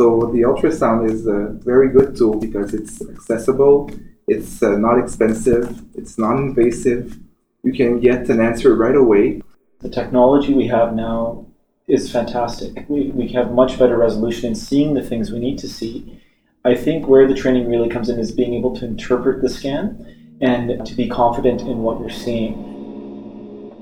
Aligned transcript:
So 0.00 0.30
the 0.32 0.42
ultrasound 0.42 1.10
is 1.10 1.26
a 1.26 1.48
very 1.64 1.88
good 1.88 2.16
tool 2.16 2.38
because 2.38 2.72
it's 2.72 3.02
accessible, 3.02 3.90
it's 4.28 4.62
uh, 4.62 4.76
not 4.76 4.96
expensive, 4.96 5.84
it's 5.96 6.16
non-invasive. 6.16 7.18
You 7.64 7.72
can 7.72 7.98
get 7.98 8.28
an 8.30 8.40
answer 8.40 8.76
right 8.76 8.94
away. 8.94 9.42
The 9.80 9.88
technology 9.88 10.54
we 10.54 10.68
have 10.68 10.94
now 10.94 11.46
is 11.88 12.12
fantastic. 12.12 12.84
We, 12.88 13.10
we 13.10 13.26
have 13.28 13.50
much 13.50 13.76
better 13.76 13.98
resolution 13.98 14.50
in 14.50 14.54
seeing 14.54 14.94
the 14.94 15.02
things 15.02 15.32
we 15.32 15.40
need 15.40 15.58
to 15.58 15.68
see. 15.68 16.22
I 16.64 16.76
think 16.76 17.08
where 17.08 17.26
the 17.26 17.34
training 17.34 17.68
really 17.68 17.88
comes 17.88 18.08
in 18.08 18.20
is 18.20 18.30
being 18.30 18.54
able 18.54 18.76
to 18.76 18.84
interpret 18.84 19.42
the 19.42 19.48
scan 19.48 20.36
and 20.40 20.86
to 20.86 20.94
be 20.94 21.08
confident 21.08 21.62
in 21.62 21.78
what 21.78 21.98
you're 21.98 22.08
seeing. 22.08 22.77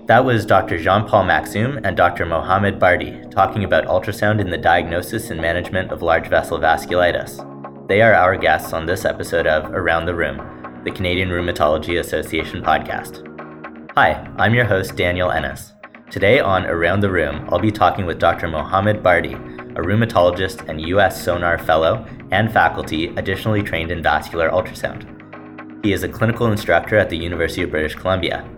That 0.07 0.25
was 0.25 0.47
Dr. 0.47 0.79
Jean 0.79 1.05
Paul 1.05 1.25
Makhzoum 1.25 1.81
and 1.83 1.97
Dr. 1.97 2.27
Mohamed 2.27 2.79
Bardi 2.79 3.25
talking 3.33 3.65
about 3.65 3.87
ultrasound 3.87 4.41
in 4.41 4.51
the 4.51 4.57
diagnosis 4.57 5.31
and 5.31 5.41
management 5.41 5.91
of 5.91 6.01
large 6.01 6.29
vessel 6.29 6.61
vasculitis. 6.61 7.89
They 7.89 8.03
are 8.03 8.15
our 8.15 8.37
guests 8.37 8.73
on 8.73 8.87
this 8.87 9.05
episode 9.05 9.49
of 9.49 9.73
Around 9.73 10.07
the 10.07 10.15
Room, 10.15 10.81
the 10.85 10.93
Canadian 10.93 11.31
Rheumatology 11.31 11.99
Association 11.99 12.63
podcast. 12.63 13.27
Hi, 13.97 14.33
I'm 14.39 14.55
your 14.55 14.65
host, 14.65 14.95
Daniel 14.95 15.33
Ennis. 15.33 15.73
Today 16.09 16.39
on 16.39 16.67
Around 16.67 17.01
the 17.01 17.11
Room, 17.11 17.49
I'll 17.51 17.59
be 17.59 17.73
talking 17.73 18.07
with 18.07 18.21
Dr. 18.21 18.47
Mohamed 18.47 19.03
Bardi, 19.03 19.35
a 19.35 19.83
rheumatologist 19.83 20.69
and 20.69 20.81
U.S. 20.83 21.21
Sonar 21.21 21.59
Fellow 21.59 22.07
and 22.31 22.53
faculty 22.53 23.09
additionally 23.17 23.65
trained 23.65 23.91
in 23.91 24.05
vascular 24.05 24.51
ultrasound. 24.51 25.05
He 25.85 25.93
is 25.93 26.05
a 26.05 26.09
clinical 26.09 26.47
instructor 26.47 26.97
at 26.97 27.11
the 27.11 27.19
University 27.19 27.65
of 27.65 27.73
British 27.73 27.97
Columbia 27.97 28.49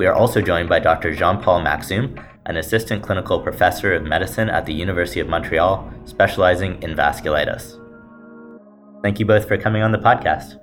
we 0.00 0.06
are 0.06 0.14
also 0.14 0.40
joined 0.40 0.66
by 0.66 0.78
Dr. 0.78 1.14
Jean 1.14 1.42
Paul 1.42 1.60
Makhzoum, 1.60 2.24
an 2.46 2.56
assistant 2.56 3.02
clinical 3.02 3.38
professor 3.38 3.92
of 3.92 4.02
medicine 4.02 4.48
at 4.48 4.64
the 4.64 4.72
University 4.72 5.20
of 5.20 5.28
Montreal, 5.28 5.92
specializing 6.06 6.82
in 6.82 6.94
vasculitis. 6.94 7.78
Thank 9.02 9.20
you 9.20 9.26
both 9.26 9.46
for 9.46 9.58
coming 9.58 9.82
on 9.82 9.92
the 9.92 9.98
podcast. 9.98 10.58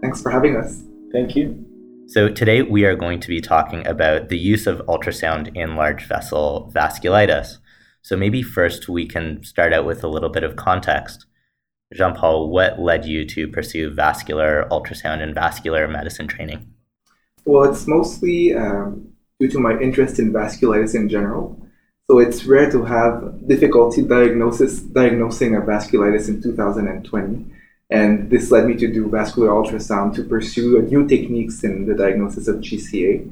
Thanks 0.00 0.22
for 0.22 0.30
having 0.30 0.56
us. 0.56 0.84
Thank 1.12 1.36
you. 1.36 1.62
So, 2.06 2.30
today 2.30 2.62
we 2.62 2.86
are 2.86 2.96
going 2.96 3.20
to 3.20 3.28
be 3.28 3.42
talking 3.42 3.86
about 3.86 4.30
the 4.30 4.38
use 4.38 4.66
of 4.66 4.78
ultrasound 4.88 5.54
in 5.54 5.76
large 5.76 6.06
vessel 6.06 6.72
vasculitis. 6.74 7.58
So, 8.00 8.16
maybe 8.16 8.42
first 8.42 8.88
we 8.88 9.06
can 9.06 9.44
start 9.44 9.74
out 9.74 9.84
with 9.84 10.02
a 10.02 10.08
little 10.08 10.30
bit 10.30 10.44
of 10.44 10.56
context. 10.56 11.26
Jean 11.92 12.14
Paul, 12.14 12.48
what 12.48 12.80
led 12.80 13.04
you 13.04 13.26
to 13.26 13.48
pursue 13.48 13.90
vascular 13.90 14.66
ultrasound 14.70 15.20
and 15.20 15.34
vascular 15.34 15.86
medicine 15.88 16.26
training? 16.26 16.72
Well, 17.44 17.70
it's 17.70 17.86
mostly 17.86 18.54
um, 18.54 19.12
due 19.40 19.48
to 19.48 19.58
my 19.58 19.78
interest 19.78 20.18
in 20.18 20.32
vasculitis 20.32 20.94
in 20.94 21.08
general. 21.08 21.58
So 22.06 22.18
it's 22.18 22.44
rare 22.44 22.70
to 22.70 22.84
have 22.84 23.48
difficulty 23.48 24.02
diagnosis 24.02 24.80
diagnosing 24.80 25.56
a 25.56 25.60
vasculitis 25.60 26.28
in 26.28 26.42
2020. 26.42 27.46
And 27.90 28.30
this 28.30 28.50
led 28.50 28.66
me 28.66 28.74
to 28.76 28.90
do 28.92 29.08
vascular 29.08 29.48
ultrasound 29.48 30.14
to 30.14 30.24
pursue 30.24 30.80
new 30.82 31.06
techniques 31.06 31.62
in 31.62 31.86
the 31.86 31.94
diagnosis 31.94 32.48
of 32.48 32.56
GCA. 32.56 33.30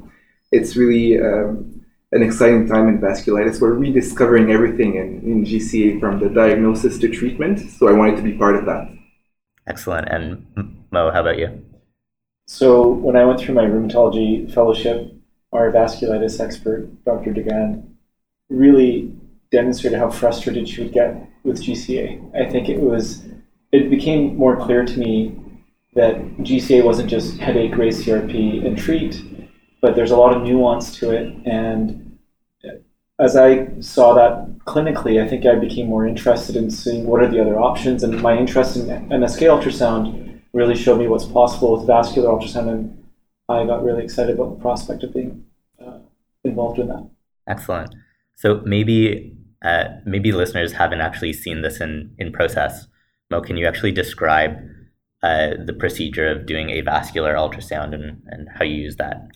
It's 0.52 0.76
really 0.76 1.18
um, 1.18 1.84
an 2.12 2.22
exciting 2.22 2.68
time 2.68 2.88
in 2.88 2.98
vasculitis. 3.00 3.60
We're 3.60 3.74
rediscovering 3.74 4.50
everything 4.50 4.96
in, 4.96 5.20
in 5.22 5.44
GCA 5.44 6.00
from 6.00 6.18
the 6.18 6.28
diagnosis 6.28 6.98
to 6.98 7.08
treatment. 7.08 7.60
So 7.70 7.88
I 7.88 7.92
wanted 7.92 8.16
to 8.16 8.22
be 8.22 8.32
part 8.32 8.56
of 8.56 8.66
that. 8.66 8.90
Excellent. 9.66 10.08
And 10.08 10.46
Mo, 10.90 11.10
how 11.10 11.20
about 11.20 11.38
you? 11.38 11.64
So 12.52 12.88
when 12.88 13.14
I 13.14 13.24
went 13.24 13.38
through 13.38 13.54
my 13.54 13.64
rheumatology 13.64 14.52
fellowship, 14.52 15.14
our 15.52 15.70
vasculitis 15.70 16.40
expert, 16.40 16.88
Dr. 17.04 17.32
DeGrand, 17.32 17.96
really 18.48 19.14
demonstrated 19.52 20.00
how 20.00 20.10
frustrated 20.10 20.68
she 20.68 20.82
would 20.82 20.92
get 20.92 21.30
with 21.44 21.62
GCA. 21.62 22.08
I 22.34 22.50
think 22.50 22.68
it 22.68 22.80
was 22.80 23.24
it 23.70 23.88
became 23.88 24.36
more 24.36 24.56
clear 24.56 24.84
to 24.84 24.98
me 24.98 25.38
that 25.94 26.16
GCA 26.38 26.84
wasn't 26.84 27.08
just 27.08 27.38
headache, 27.38 27.76
raise 27.76 28.04
CRP, 28.04 28.66
and 28.66 28.76
treat, 28.76 29.22
but 29.80 29.94
there's 29.94 30.10
a 30.10 30.16
lot 30.16 30.36
of 30.36 30.42
nuance 30.42 30.98
to 30.98 31.12
it. 31.12 31.32
And 31.46 32.18
as 33.20 33.36
I 33.36 33.68
saw 33.78 34.12
that 34.14 34.58
clinically, 34.66 35.24
I 35.24 35.28
think 35.28 35.46
I 35.46 35.54
became 35.54 35.86
more 35.86 36.04
interested 36.04 36.56
in 36.56 36.68
seeing 36.68 37.06
what 37.06 37.22
are 37.22 37.28
the 37.28 37.40
other 37.40 37.60
options. 37.60 38.02
And 38.02 38.20
my 38.20 38.36
interest 38.36 38.74
in 38.74 38.86
MSK 38.86 39.46
ultrasound 39.46 40.29
really 40.52 40.76
showed 40.76 40.98
me 40.98 41.08
what's 41.08 41.24
possible 41.24 41.76
with 41.76 41.86
vascular 41.86 42.28
ultrasound, 42.28 42.68
and 42.68 43.04
I 43.48 43.64
got 43.64 43.84
really 43.84 44.04
excited 44.04 44.34
about 44.34 44.56
the 44.56 44.60
prospect 44.60 45.02
of 45.04 45.14
being 45.14 45.44
uh, 45.84 45.98
involved 46.44 46.78
in 46.78 46.88
that. 46.88 47.08
Excellent. 47.46 47.94
So 48.36 48.62
maybe 48.64 49.36
uh, 49.62 49.84
maybe 50.06 50.32
listeners 50.32 50.72
haven't 50.72 51.00
actually 51.00 51.32
seen 51.32 51.62
this 51.62 51.80
in 51.80 52.14
in 52.18 52.32
process. 52.32 52.86
Mo, 53.30 53.40
can 53.40 53.56
you 53.56 53.66
actually 53.66 53.92
describe 53.92 54.56
uh, 55.22 55.50
the 55.64 55.72
procedure 55.72 56.28
of 56.28 56.46
doing 56.46 56.70
a 56.70 56.80
vascular 56.80 57.34
ultrasound 57.34 57.94
and, 57.94 58.22
and 58.26 58.48
how 58.54 58.64
you 58.64 58.74
use 58.74 58.96
that? 58.96 59.28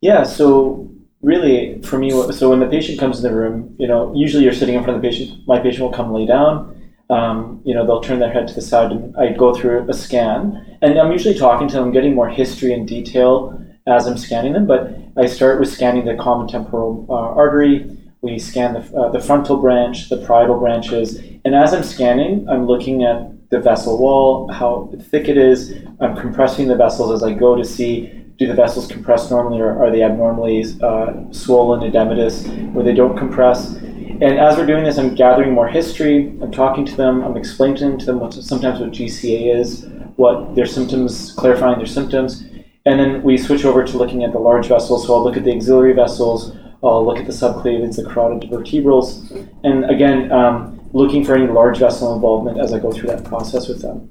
Yeah. 0.00 0.22
So 0.22 0.90
really, 1.20 1.82
for 1.82 1.98
me, 1.98 2.10
so 2.32 2.50
when 2.50 2.60
the 2.60 2.66
patient 2.66 2.98
comes 2.98 3.18
in 3.18 3.24
the 3.24 3.36
room, 3.36 3.74
you 3.78 3.88
know, 3.88 4.12
usually 4.14 4.44
you're 4.44 4.52
sitting 4.52 4.74
in 4.74 4.84
front 4.84 4.96
of 4.96 5.02
the 5.02 5.08
patient. 5.08 5.46
My 5.46 5.58
patient 5.58 5.82
will 5.82 5.92
come 5.92 6.12
lay 6.12 6.26
down 6.26 6.83
um, 7.10 7.60
you 7.64 7.74
know, 7.74 7.86
they'll 7.86 8.00
turn 8.00 8.18
their 8.18 8.32
head 8.32 8.48
to 8.48 8.54
the 8.54 8.62
side 8.62 8.90
and 8.90 9.16
I 9.16 9.32
go 9.32 9.54
through 9.54 9.88
a 9.88 9.92
scan. 9.92 10.78
And 10.82 10.98
I'm 10.98 11.12
usually 11.12 11.38
talking 11.38 11.68
to 11.68 11.76
them, 11.76 11.92
getting 11.92 12.14
more 12.14 12.28
history 12.28 12.72
and 12.72 12.86
detail 12.86 13.60
as 13.86 14.06
I'm 14.06 14.16
scanning 14.16 14.52
them. 14.54 14.66
But 14.66 14.96
I 15.16 15.26
start 15.26 15.60
with 15.60 15.72
scanning 15.72 16.06
the 16.06 16.16
common 16.16 16.48
temporal 16.48 17.06
uh, 17.08 17.14
artery. 17.14 17.96
We 18.22 18.38
scan 18.38 18.72
the, 18.74 18.98
uh, 18.98 19.10
the 19.10 19.20
frontal 19.20 19.58
branch, 19.58 20.08
the 20.08 20.16
parietal 20.16 20.58
branches. 20.58 21.20
And 21.44 21.54
as 21.54 21.74
I'm 21.74 21.82
scanning, 21.82 22.48
I'm 22.48 22.66
looking 22.66 23.04
at 23.04 23.50
the 23.50 23.60
vessel 23.60 23.98
wall, 23.98 24.50
how 24.50 24.90
thick 25.10 25.28
it 25.28 25.36
is. 25.36 25.74
I'm 26.00 26.16
compressing 26.16 26.68
the 26.68 26.76
vessels 26.76 27.12
as 27.12 27.22
I 27.22 27.34
go 27.34 27.54
to 27.54 27.64
see 27.64 28.23
do 28.36 28.46
the 28.46 28.54
vessels 28.54 28.86
compress 28.86 29.30
normally 29.30 29.60
or 29.60 29.78
are 29.78 29.90
they 29.90 30.02
abnormally 30.02 30.64
uh, 30.82 31.12
swollen, 31.30 31.88
edematous, 31.88 32.72
where 32.72 32.84
they 32.84 32.94
don't 32.94 33.16
compress. 33.16 33.74
And 33.74 34.38
as 34.38 34.56
we're 34.56 34.66
doing 34.66 34.84
this, 34.84 34.98
I'm 34.98 35.14
gathering 35.14 35.52
more 35.52 35.68
history. 35.68 36.28
I'm 36.40 36.50
talking 36.50 36.84
to 36.86 36.96
them. 36.96 37.22
I'm 37.22 37.36
explaining 37.36 37.98
to 37.98 38.06
them 38.06 38.20
what 38.20 38.32
sometimes 38.34 38.80
what 38.80 38.90
GCA 38.90 39.58
is, 39.58 39.86
what 40.16 40.54
their 40.54 40.66
symptoms, 40.66 41.32
clarifying 41.36 41.78
their 41.78 41.86
symptoms, 41.86 42.44
and 42.86 43.00
then 43.00 43.22
we 43.22 43.36
switch 43.38 43.64
over 43.64 43.84
to 43.84 43.96
looking 43.96 44.24
at 44.24 44.32
the 44.32 44.38
large 44.38 44.68
vessels. 44.68 45.06
So 45.06 45.14
I'll 45.14 45.24
look 45.24 45.36
at 45.36 45.44
the 45.44 45.54
axillary 45.54 45.94
vessels. 45.94 46.56
I'll 46.82 47.04
look 47.04 47.18
at 47.18 47.26
the 47.26 47.32
subclavians, 47.32 47.96
the 47.96 48.04
carotid 48.04 48.50
vertebrals, 48.50 49.32
and 49.64 49.90
again, 49.90 50.30
um, 50.30 50.78
looking 50.92 51.24
for 51.24 51.34
any 51.34 51.46
large 51.46 51.78
vessel 51.78 52.14
involvement 52.14 52.60
as 52.60 52.74
I 52.74 52.78
go 52.78 52.92
through 52.92 53.08
that 53.08 53.24
process 53.24 53.68
with 53.68 53.80
them. 53.80 54.10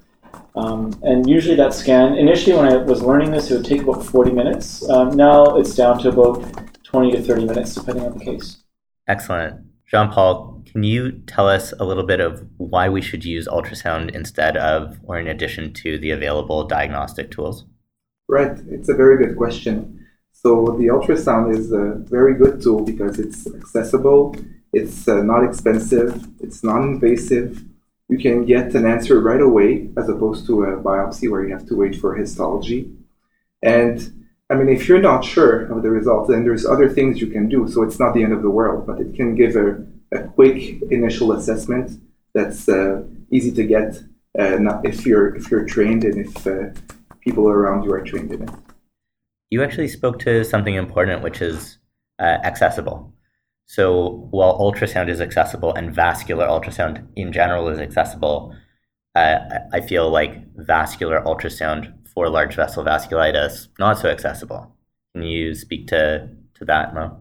Um, 0.56 0.94
and 1.02 1.28
usually 1.28 1.56
that 1.56 1.74
scan, 1.74 2.16
initially 2.16 2.56
when 2.56 2.66
I 2.66 2.78
was 2.78 3.02
learning 3.02 3.32
this, 3.32 3.50
it 3.50 3.56
would 3.56 3.66
take 3.66 3.82
about 3.82 4.06
40 4.06 4.32
minutes. 4.32 4.88
Um, 4.90 5.16
now 5.16 5.58
it's 5.58 5.76
down 5.76 6.00
to 6.00 6.10
about 6.10 6.44
20 6.84 7.12
to 7.12 7.22
30 7.22 7.46
minutes, 7.46 7.76
depending 7.76 8.06
on 8.06 8.18
the 8.18 8.24
case. 8.24 8.58
Excellent. 9.08 9.62
Jean 9.88 10.10
Paul, 10.10 10.64
can 10.66 10.84
you 10.84 11.12
tell 11.28 11.48
us 11.48 11.74
a 11.80 11.86
little 11.86 12.04
bit 12.04 12.20
of 12.20 12.48
why 12.58 12.90
we 12.90 13.02
should 13.02 13.26
use 13.26 13.48
ultrasound 13.48 14.14
instead 14.16 14.58
of 14.58 15.00
or 15.04 15.20
in 15.20 15.28
addition 15.28 15.74
to 15.74 15.98
the 15.98 16.12
available 16.12 16.66
diagnostic 16.66 17.32
tools? 17.32 17.66
Right, 18.28 18.58
it's 18.70 18.90
a 18.90 18.94
very 18.94 19.24
good 19.24 19.38
question. 19.38 20.06
So, 20.32 20.76
the 20.80 20.88
ultrasound 20.88 21.56
is 21.56 21.72
a 21.72 21.96
very 22.10 22.34
good 22.36 22.62
tool 22.62 22.84
because 22.84 23.20
it's 23.20 23.46
accessible, 23.48 24.36
it's 24.74 25.08
uh, 25.08 25.22
not 25.22 25.44
expensive, 25.44 26.28
it's 26.40 26.64
non 26.64 26.84
invasive. 26.84 27.64
You 28.10 28.18
can 28.18 28.46
get 28.46 28.76
an 28.76 28.86
answer 28.86 29.20
right 29.20 29.42
away 29.42 29.90
as 29.98 30.10
opposed 30.10 30.46
to 30.48 30.64
a 30.64 30.78
biopsy 30.78 31.30
where 31.30 31.44
you 31.46 31.54
have 31.54 31.68
to 31.68 31.76
wait 31.76 31.96
for 31.96 32.16
histology. 32.16 32.92
And 33.62 34.26
I 34.50 34.56
mean, 34.56 34.70
if 34.70 34.88
you're 34.88 35.02
not 35.02 35.24
sure 35.24 35.66
of 35.72 35.82
the 35.82 35.90
results, 35.90 36.30
then 36.30 36.44
there's 36.44 36.66
other 36.66 36.90
things 36.90 37.22
you 37.22 37.28
can 37.28 37.48
do. 37.50 37.68
So 37.68 37.82
it's 37.82 38.00
not 38.00 38.14
the 38.14 38.24
end 38.24 38.34
of 38.34 38.42
the 38.42 38.50
world, 38.50 38.86
but 38.86 39.00
it 39.00 39.16
can 39.16 39.36
give 39.36 39.56
a, 39.56 39.84
a 40.12 40.28
quick 40.28 40.82
initial 40.92 41.32
assessment 41.32 42.00
that's 42.34 42.68
uh, 42.68 43.04
easy 43.32 43.52
to 43.52 43.64
get 43.64 44.00
uh, 44.38 44.82
if 44.84 45.06
you're 45.06 45.36
if 45.36 45.50
you're 45.50 45.66
trained 45.66 46.04
and 46.04 46.26
if 46.26 46.48
uh, 46.48 46.70
people 47.22 47.48
around 47.48 47.84
you 47.84 47.94
are 47.94 48.02
trained 48.02 48.32
in 48.32 48.44
it. 48.44 48.50
You 49.50 49.64
actually 49.64 49.88
spoke 49.88 50.20
to 50.20 50.44
something 50.44 50.76
important, 50.76 51.24
which 51.24 51.42
is 51.42 51.78
uh, 52.20 52.40
accessible. 52.44 53.14
So 53.66 54.28
while 54.32 54.60
ultrasound 54.60 55.10
is 55.10 55.22
accessible 55.22 55.74
and 55.74 55.94
vascular 55.94 56.48
ultrasound 56.48 57.06
in 57.16 57.32
general 57.32 57.70
is 57.70 57.80
accessible, 57.80 58.56
uh, 59.16 59.40
I 59.72 59.82
feel 59.82 60.10
like 60.10 60.44
vascular 60.56 61.22
ultrasound 61.22 61.94
for 62.14 62.30
large 62.30 62.56
vessel 62.56 62.84
vasculitis 62.84 63.68
not 63.80 63.98
so 63.98 64.10
accessible. 64.10 64.76
Can 65.14 65.24
you 65.24 65.54
speak 65.54 65.88
to, 65.88 66.30
to 66.56 66.66
that, 66.66 66.94
Mo? 66.94 67.20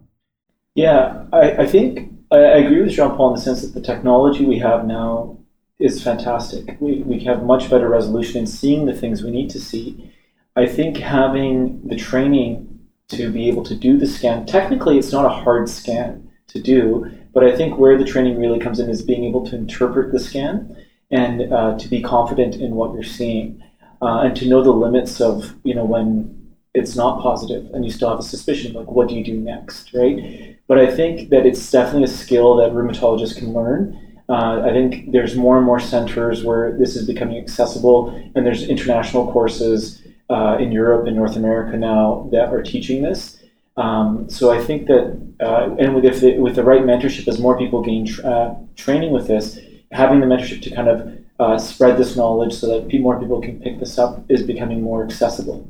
Yeah, 0.74 1.24
I, 1.32 1.52
I 1.58 1.66
think 1.66 2.10
I, 2.30 2.36
I 2.36 2.56
agree 2.58 2.82
with 2.82 2.92
Jean 2.92 3.16
Paul 3.16 3.30
in 3.30 3.34
the 3.36 3.40
sense 3.40 3.62
that 3.62 3.74
the 3.74 3.86
technology 3.86 4.44
we 4.44 4.58
have 4.58 4.86
now 4.86 5.38
is 5.78 6.02
fantastic. 6.02 6.76
We, 6.80 7.02
we 7.02 7.20
have 7.24 7.44
much 7.44 7.68
better 7.68 7.88
resolution 7.88 8.38
in 8.38 8.46
seeing 8.46 8.86
the 8.86 8.94
things 8.94 9.22
we 9.22 9.30
need 9.30 9.50
to 9.50 9.60
see. 9.60 10.12
I 10.56 10.66
think 10.66 10.96
having 10.98 11.86
the 11.86 11.96
training 11.96 12.68
to 13.08 13.30
be 13.30 13.48
able 13.48 13.64
to 13.64 13.74
do 13.74 13.98
the 13.98 14.06
scan, 14.06 14.46
technically, 14.46 14.98
it's 14.98 15.12
not 15.12 15.26
a 15.26 15.28
hard 15.28 15.68
scan 15.68 16.30
to 16.52 16.60
do, 16.60 17.10
But 17.32 17.44
I 17.44 17.56
think 17.56 17.78
where 17.78 17.96
the 17.96 18.04
training 18.04 18.38
really 18.38 18.58
comes 18.58 18.78
in 18.78 18.90
is 18.90 19.02
being 19.02 19.24
able 19.24 19.44
to 19.46 19.56
interpret 19.56 20.12
the 20.12 20.20
scan 20.20 20.76
and 21.10 21.52
uh, 21.52 21.78
to 21.78 21.88
be 21.88 22.02
confident 22.02 22.56
in 22.56 22.74
what 22.74 22.92
you're 22.94 23.02
seeing 23.02 23.62
uh, 24.00 24.20
and 24.20 24.36
to 24.36 24.48
know 24.48 24.62
the 24.62 24.72
limits 24.72 25.20
of 25.20 25.54
you 25.64 25.74
know 25.74 25.84
when 25.84 26.38
it's 26.74 26.96
not 26.96 27.22
positive 27.22 27.70
and 27.72 27.84
you 27.84 27.90
still 27.90 28.08
have 28.08 28.18
a 28.18 28.22
suspicion 28.22 28.72
like 28.72 28.90
what 28.90 29.08
do 29.08 29.14
you 29.14 29.24
do 29.24 29.34
next 29.34 29.92
right? 29.94 30.56
But 30.68 30.78
i 30.78 30.90
think 30.90 31.30
that 31.30 31.44
it's 31.46 31.70
definitely 31.70 32.04
a 32.04 32.08
skill 32.22 32.56
that 32.56 32.72
rheumatologists 32.72 33.36
can 33.36 33.52
learn. 33.52 33.98
Uh, 34.28 34.62
i 34.64 34.70
think 34.70 35.12
there's 35.12 35.36
more 35.36 35.56
and 35.58 35.66
more 35.66 35.80
centers 35.80 36.44
where 36.44 36.76
this 36.78 36.96
is 36.96 37.06
becoming 37.06 37.36
accessible 37.36 38.08
and 38.34 38.46
there's 38.46 38.66
international 38.68 39.30
courses 39.32 40.02
uh, 40.30 40.56
in 40.58 40.72
europe 40.72 41.06
and 41.06 41.16
north 41.16 41.36
america 41.36 41.76
now 41.76 42.28
that 42.32 42.48
are 42.54 42.62
teaching 42.62 43.02
this 43.02 43.41
um, 43.76 44.28
so 44.28 44.50
i 44.50 44.62
think 44.62 44.86
that 44.86 45.04
uh, 45.40 45.74
and 45.78 45.94
with, 45.94 46.20
the, 46.20 46.38
with 46.38 46.54
the 46.56 46.62
right 46.62 46.82
mentorship 46.82 47.26
as 47.26 47.38
more 47.38 47.56
people 47.58 47.82
gain 47.82 48.06
tra- 48.06 48.24
uh, 48.24 48.54
training 48.76 49.12
with 49.12 49.26
this 49.26 49.58
having 49.90 50.20
the 50.20 50.26
mentorship 50.26 50.62
to 50.62 50.70
kind 50.74 50.88
of 50.88 51.18
uh, 51.40 51.58
spread 51.58 51.96
this 51.96 52.16
knowledge 52.16 52.54
so 52.54 52.66
that 52.66 53.00
more 53.00 53.18
people 53.18 53.40
can 53.40 53.60
pick 53.60 53.78
this 53.80 53.98
up 53.98 54.24
is 54.28 54.42
becoming 54.42 54.80
more 54.80 55.04
accessible 55.04 55.66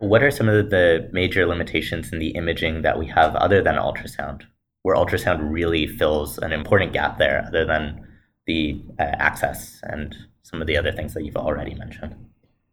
what 0.00 0.22
are 0.22 0.30
some 0.30 0.48
of 0.48 0.70
the 0.70 1.08
major 1.12 1.46
limitations 1.46 2.10
in 2.10 2.18
the 2.18 2.30
imaging 2.30 2.82
that 2.82 2.98
we 2.98 3.06
have 3.06 3.36
other 3.36 3.62
than 3.62 3.74
ultrasound, 3.74 4.42
where 4.82 4.96
ultrasound 4.96 5.52
really 5.52 5.86
fills 5.86 6.38
an 6.38 6.52
important 6.52 6.94
gap 6.94 7.18
there, 7.18 7.44
other 7.46 7.66
than 7.66 8.06
the 8.46 8.82
uh, 8.98 9.02
access 9.02 9.78
and 9.82 10.16
some 10.42 10.62
of 10.62 10.66
the 10.66 10.76
other 10.76 10.90
things 10.90 11.12
that 11.12 11.24
you've 11.24 11.36
already 11.36 11.74
mentioned? 11.74 12.16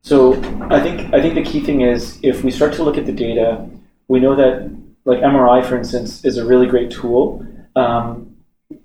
So 0.02 0.36
I 0.72 0.80
think 0.80 1.14
I 1.14 1.22
think 1.22 1.36
the 1.36 1.44
key 1.44 1.60
thing 1.60 1.82
is 1.82 2.18
if 2.24 2.46
we 2.46 2.52
start 2.52 2.74
to 2.76 2.84
look 2.84 2.98
at 2.98 3.06
the 3.06 3.12
data, 3.12 3.70
we 4.08 4.20
know 4.20 4.36
that 4.36 4.72
like 5.06 5.20
MRI, 5.20 5.66
for 5.66 5.78
instance, 5.78 6.24
is 6.26 6.38
a 6.38 6.46
really 6.46 6.68
great 6.68 6.92
tool. 6.92 7.46
Um, 7.76 8.36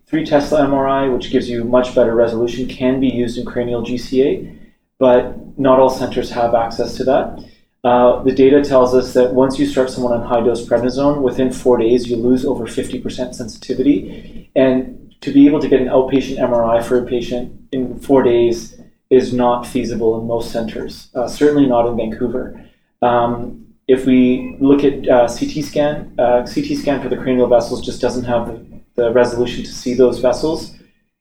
three 0.07 0.25
Tesla 0.25 0.61
MRI, 0.61 1.13
which 1.13 1.31
gives 1.31 1.49
you 1.49 1.65
much 1.65 1.95
better 1.95 2.15
resolution, 2.15 2.69
can 2.69 3.01
be 3.01 3.09
used 3.09 3.39
in 3.39 3.45
cranial 3.45 3.83
GCA, 3.83 4.57
but 4.99 5.59
not 5.59 5.81
all 5.81 5.91
centers 5.91 6.31
have 6.31 6.55
access 6.55 6.97
to 6.97 7.05
that. 7.05 7.45
Uh, 7.85 8.23
the 8.23 8.31
data 8.31 8.63
tells 8.63 8.95
us 8.95 9.13
that 9.15 9.35
once 9.35 9.59
you 9.59 9.67
start 9.67 9.91
someone 9.91 10.13
on 10.13 10.25
high 10.25 10.41
dose 10.41 10.65
prednisone, 10.65 11.21
within 11.23 11.53
four 11.53 11.79
days 11.79 12.09
you 12.09 12.17
lose 12.17 12.45
over 12.45 12.65
50% 12.67 13.35
sensitivity. 13.35 14.51
And 14.55 15.17
to 15.21 15.33
be 15.33 15.47
able 15.47 15.61
to 15.61 15.69
get 15.69 15.81
an 15.81 15.89
outpatient 15.89 16.39
MRI 16.39 16.85
for 16.85 16.99
a 16.99 17.07
patient 17.07 17.69
in 17.73 17.99
four 17.99 18.23
days 18.23 18.81
is 19.11 19.33
not 19.33 19.67
feasible 19.67 20.21
in 20.21 20.27
most 20.27 20.53
centers, 20.53 21.09
uh, 21.15 21.27
certainly 21.27 21.67
not 21.67 21.87
in 21.89 21.97
Vancouver. 21.97 22.65
Um, 23.03 23.62
if 23.89 24.07
we 24.07 24.57
look 24.61 24.85
at 24.85 25.09
uh, 25.09 25.27
CT 25.27 25.65
scan, 25.65 26.15
uh, 26.19 26.47
CT 26.47 26.79
scan 26.79 27.03
for 27.03 27.09
the 27.09 27.17
cranial 27.17 27.49
vessels 27.49 27.85
just 27.85 28.01
doesn't 28.01 28.25
have 28.25 28.47
the, 28.47 28.81
the 28.95 29.13
resolution 29.13 29.65
to 29.65 29.73
see 29.73 29.95
those 29.95 30.19
vessels. 30.19 30.75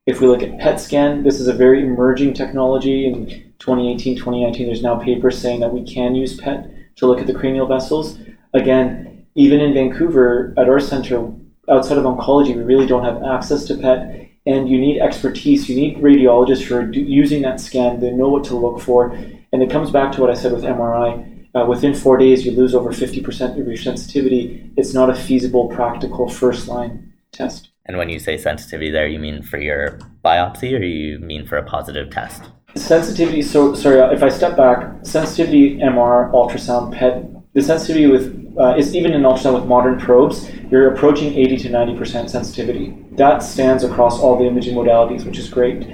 If 0.05 0.19
we 0.19 0.27
look 0.27 0.41
at 0.41 0.57
PET 0.59 0.79
scan, 0.79 1.23
this 1.23 1.39
is 1.39 1.47
a 1.47 1.53
very 1.53 1.83
emerging 1.83 2.33
technology 2.33 3.05
In 3.05 3.27
2018, 3.59 4.17
2019, 4.17 4.65
there's 4.65 4.81
now 4.81 4.97
papers 4.97 5.37
saying 5.39 5.59
that 5.59 5.71
we 5.71 5.83
can 5.83 6.15
use 6.15 6.35
PET 6.37 6.95
to 6.95 7.05
look 7.05 7.19
at 7.19 7.27
the 7.27 7.33
cranial 7.33 7.67
vessels. 7.67 8.17
Again, 8.53 9.25
even 9.35 9.61
in 9.61 9.73
Vancouver, 9.73 10.53
at 10.57 10.67
our 10.67 10.79
center, 10.79 11.31
outside 11.69 11.97
of 11.97 12.03
oncology, 12.03 12.55
we 12.55 12.63
really 12.63 12.87
don't 12.87 13.05
have 13.05 13.23
access 13.23 13.63
to 13.65 13.77
PET, 13.77 14.29
and 14.45 14.67
you 14.67 14.79
need 14.79 14.99
expertise. 14.99 15.69
You 15.69 15.75
need 15.75 15.97
radiologists 15.97 16.63
who 16.63 16.75
are 16.75 16.91
using 16.91 17.43
that 17.43 17.59
scan. 17.59 17.99
They 17.99 18.11
know 18.11 18.29
what 18.29 18.43
to 18.45 18.55
look 18.55 18.81
for, 18.81 19.11
and 19.11 19.61
it 19.61 19.69
comes 19.69 19.91
back 19.91 20.11
to 20.13 20.21
what 20.21 20.31
I 20.31 20.33
said 20.33 20.51
with 20.51 20.63
MRI. 20.63 21.30
Uh, 21.53 21.65
within 21.65 21.93
four 21.93 22.17
days, 22.17 22.45
you 22.45 22.51
lose 22.51 22.73
over 22.73 22.91
50% 22.91 23.59
of 23.59 23.67
your 23.67 23.77
sensitivity. 23.77 24.71
It's 24.77 24.93
not 24.93 25.09
a 25.09 25.15
feasible, 25.15 25.67
practical 25.67 26.29
first 26.29 26.67
line 26.67 27.13
test. 27.31 27.69
And 27.85 27.97
when 27.97 28.09
you 28.09 28.19
say 28.19 28.37
sensitivity 28.37 28.91
there, 28.91 29.07
you 29.07 29.19
mean 29.19 29.41
for 29.41 29.57
your 29.57 29.99
biopsy 30.23 30.77
or 30.77 30.83
you 30.83 31.19
mean 31.19 31.45
for 31.45 31.57
a 31.57 31.63
positive 31.63 32.09
test? 32.09 32.43
sensitivity, 32.75 33.41
so 33.41 33.73
sorry, 33.73 33.99
uh, 33.99 34.09
if 34.11 34.23
I 34.23 34.29
step 34.29 34.55
back, 34.55 35.05
sensitivity, 35.05 35.77
MR, 35.77 36.31
ultrasound, 36.31 36.97
PET, 36.97 37.25
the 37.53 37.61
sensitivity 37.61 38.07
with 38.07 38.39
uh, 38.59 38.75
is 38.75 38.95
even 38.95 39.13
in 39.13 39.21
ultrasound 39.21 39.55
with 39.55 39.65
modern 39.65 39.99
probes, 39.99 40.49
you're 40.69 40.93
approaching 40.93 41.33
80 41.33 41.57
to 41.57 41.69
90% 41.69 42.29
sensitivity. 42.29 42.95
That 43.11 43.43
stands 43.43 43.83
across 43.83 44.19
all 44.19 44.37
the 44.37 44.45
imaging 44.45 44.75
modalities, 44.75 45.25
which 45.25 45.37
is 45.37 45.49
great. 45.49 45.87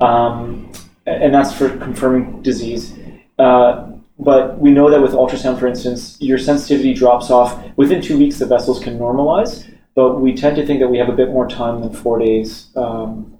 Um, 0.00 0.70
and 1.06 1.34
that's 1.34 1.52
for 1.52 1.68
confirming 1.78 2.42
disease. 2.42 2.94
Uh, 3.38 3.93
but 4.18 4.58
we 4.58 4.70
know 4.70 4.90
that 4.90 5.02
with 5.02 5.12
ultrasound, 5.12 5.58
for 5.58 5.66
instance, 5.66 6.16
your 6.20 6.38
sensitivity 6.38 6.94
drops 6.94 7.30
off 7.30 7.62
within 7.76 8.00
two 8.00 8.16
weeks. 8.18 8.38
The 8.38 8.46
vessels 8.46 8.82
can 8.82 8.98
normalize, 8.98 9.68
but 9.94 10.20
we 10.20 10.34
tend 10.34 10.56
to 10.56 10.66
think 10.66 10.80
that 10.80 10.88
we 10.88 10.98
have 10.98 11.08
a 11.08 11.16
bit 11.16 11.30
more 11.30 11.48
time 11.48 11.80
than 11.80 11.92
four 11.92 12.18
days. 12.18 12.68
Um, 12.76 13.38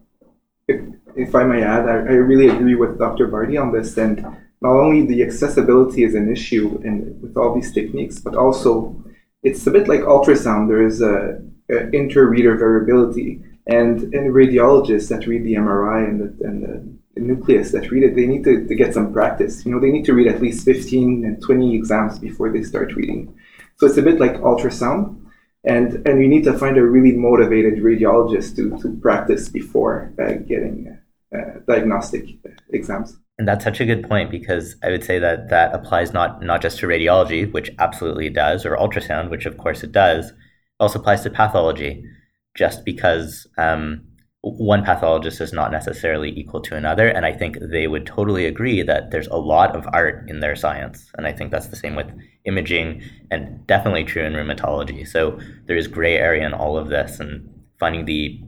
if 1.17 1.35
I 1.35 1.45
may 1.45 1.63
add, 1.63 1.89
I, 1.89 1.93
I 1.93 2.17
really 2.17 2.49
agree 2.49 2.75
with 2.75 2.99
Dr. 2.99 3.27
Bardi 3.29 3.57
on 3.57 3.73
this. 3.73 3.97
And 3.97 4.23
not 4.61 4.73
only 4.73 5.07
the 5.07 5.23
accessibility 5.23 6.05
is 6.05 6.15
an 6.15 6.31
issue 6.31 6.81
in, 6.85 7.19
with 7.21 7.37
all 7.37 7.55
these 7.55 7.73
techniques, 7.73 8.19
but 8.19 8.35
also 8.35 8.97
it's 9.43 9.67
a 9.67 9.71
bit 9.71 9.89
like 9.89 10.01
ultrasound. 10.01 10.69
There 10.69 10.85
is 10.85 11.01
a, 11.03 11.41
a 11.71 11.91
inter-reader 11.95 12.57
variability, 12.57 13.43
and 13.67 14.03
and 14.15 14.35
radiologists 14.35 15.09
that 15.09 15.27
read 15.27 15.45
the 15.45 15.55
MRI 15.55 16.09
and 16.09 16.21
the, 16.21 16.47
and 16.47 16.63
the, 16.63 16.95
the 17.15 17.21
nucleus 17.21 17.73
that 17.73 17.91
read 17.91 18.03
it, 18.03 18.15
they 18.17 18.27
need 18.27 18.45
to, 18.45 18.67
to 18.67 18.75
get 18.75 18.93
some 18.93 19.13
practice. 19.13 19.65
You 19.65 19.73
know, 19.73 19.81
they 19.81 19.91
need 19.91 20.05
to 20.07 20.15
read 20.15 20.27
at 20.27 20.43
least 20.43 20.65
15 20.65 21.25
and 21.25 21.43
20 21.43 21.75
exams 21.75 22.19
before 22.19 22.53
they 22.53 22.63
start 22.63 22.95
reading. 22.95 23.35
So 23.77 23.87
it's 23.87 23.97
a 23.97 24.03
bit 24.03 24.21
like 24.21 24.35
ultrasound 24.35 25.21
and 25.65 26.07
and 26.07 26.21
you 26.21 26.29
need 26.29 26.45
to 26.45 26.57
find 26.59 26.77
a 26.77 26.85
really 26.85 27.13
motivated 27.13 27.83
radiologist 27.83 28.57
to, 28.57 28.77
to 28.83 28.97
practice 29.01 29.49
before 29.49 30.13
uh, 30.21 30.35
getting 30.47 30.99
uh, 31.35 31.61
diagnostic 31.67 32.29
exams. 32.71 33.17
And 33.39 33.49
that's 33.49 33.65
such 33.65 33.81
a 33.81 33.87
good 33.87 34.09
point 34.09 34.31
because 34.31 34.77
I 34.85 34.91
would 34.91 35.03
say 35.03 35.19
that 35.19 35.49
that 35.49 35.75
applies 35.75 36.13
not 36.13 36.43
not 36.43 36.61
just 36.61 36.79
to 36.81 36.87
radiology, 36.87 37.51
which 37.51 37.71
absolutely 37.79 38.29
does, 38.29 38.67
or 38.67 38.77
ultrasound, 38.77 39.31
which 39.31 39.47
of 39.47 39.57
course 39.57 39.83
it 39.83 39.93
does. 39.93 40.33
Also 40.81 40.99
applies 40.99 41.23
to 41.23 41.31
pathology, 41.31 42.05
just 42.55 42.85
because 42.85 43.47
um, 43.59 44.03
one 44.45 44.85
pathologist 44.85 45.41
is 45.41 45.53
not 45.53 45.73
necessarily 45.73 46.31
equal 46.39 46.61
to 46.61 46.77
another. 46.77 47.09
And 47.09 47.25
I 47.25 47.33
think 47.33 47.57
they 47.61 47.87
would 47.87 48.07
totally 48.07 48.45
agree 48.45 48.83
that 48.83 49.11
there's 49.11 49.27
a 49.29 49.37
lot 49.37 49.75
of 49.75 49.89
art 49.93 50.29
in 50.29 50.41
their 50.41 50.55
science. 50.55 51.11
And 51.17 51.27
I 51.27 51.33
think 51.33 51.51
that's 51.51 51.69
the 51.69 51.77
same 51.77 51.97
with 51.97 52.13
imaging 52.45 53.03
and 53.31 53.67
definitely 53.67 54.05
true 54.05 54.23
in 54.23 54.35
rheumatology. 54.35 55.07
So 55.09 55.39
there 55.67 55.77
is 55.77 55.89
gray 55.89 56.17
area 56.17 56.47
in 56.47 56.53
all 56.53 56.77
of 56.77 56.89
this 56.89 57.21
and 57.21 57.49
finding 57.81 58.05
the 58.05 58.41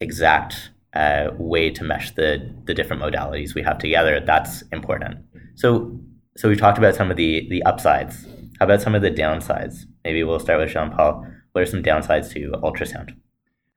exact 0.00 0.70
uh, 0.94 1.30
way 1.38 1.70
to 1.70 1.84
mesh 1.84 2.12
the 2.12 2.54
the 2.66 2.74
different 2.74 3.02
modalities 3.02 3.54
we 3.54 3.62
have 3.62 3.78
together. 3.78 4.20
That's 4.20 4.62
important. 4.72 5.18
So 5.56 6.00
so 6.36 6.48
we 6.48 6.56
talked 6.56 6.78
about 6.78 6.94
some 6.94 7.10
of 7.10 7.16
the 7.16 7.46
the 7.50 7.62
upsides. 7.64 8.24
How 8.58 8.66
about 8.66 8.80
some 8.80 8.94
of 8.94 9.02
the 9.02 9.10
downsides? 9.10 9.84
Maybe 10.04 10.22
we'll 10.22 10.38
start 10.38 10.60
with 10.60 10.70
Jean 10.70 10.90
Paul. 10.90 11.26
What 11.52 11.62
are 11.62 11.66
some 11.66 11.82
downsides 11.82 12.32
to 12.32 12.52
ultrasound? 12.62 13.14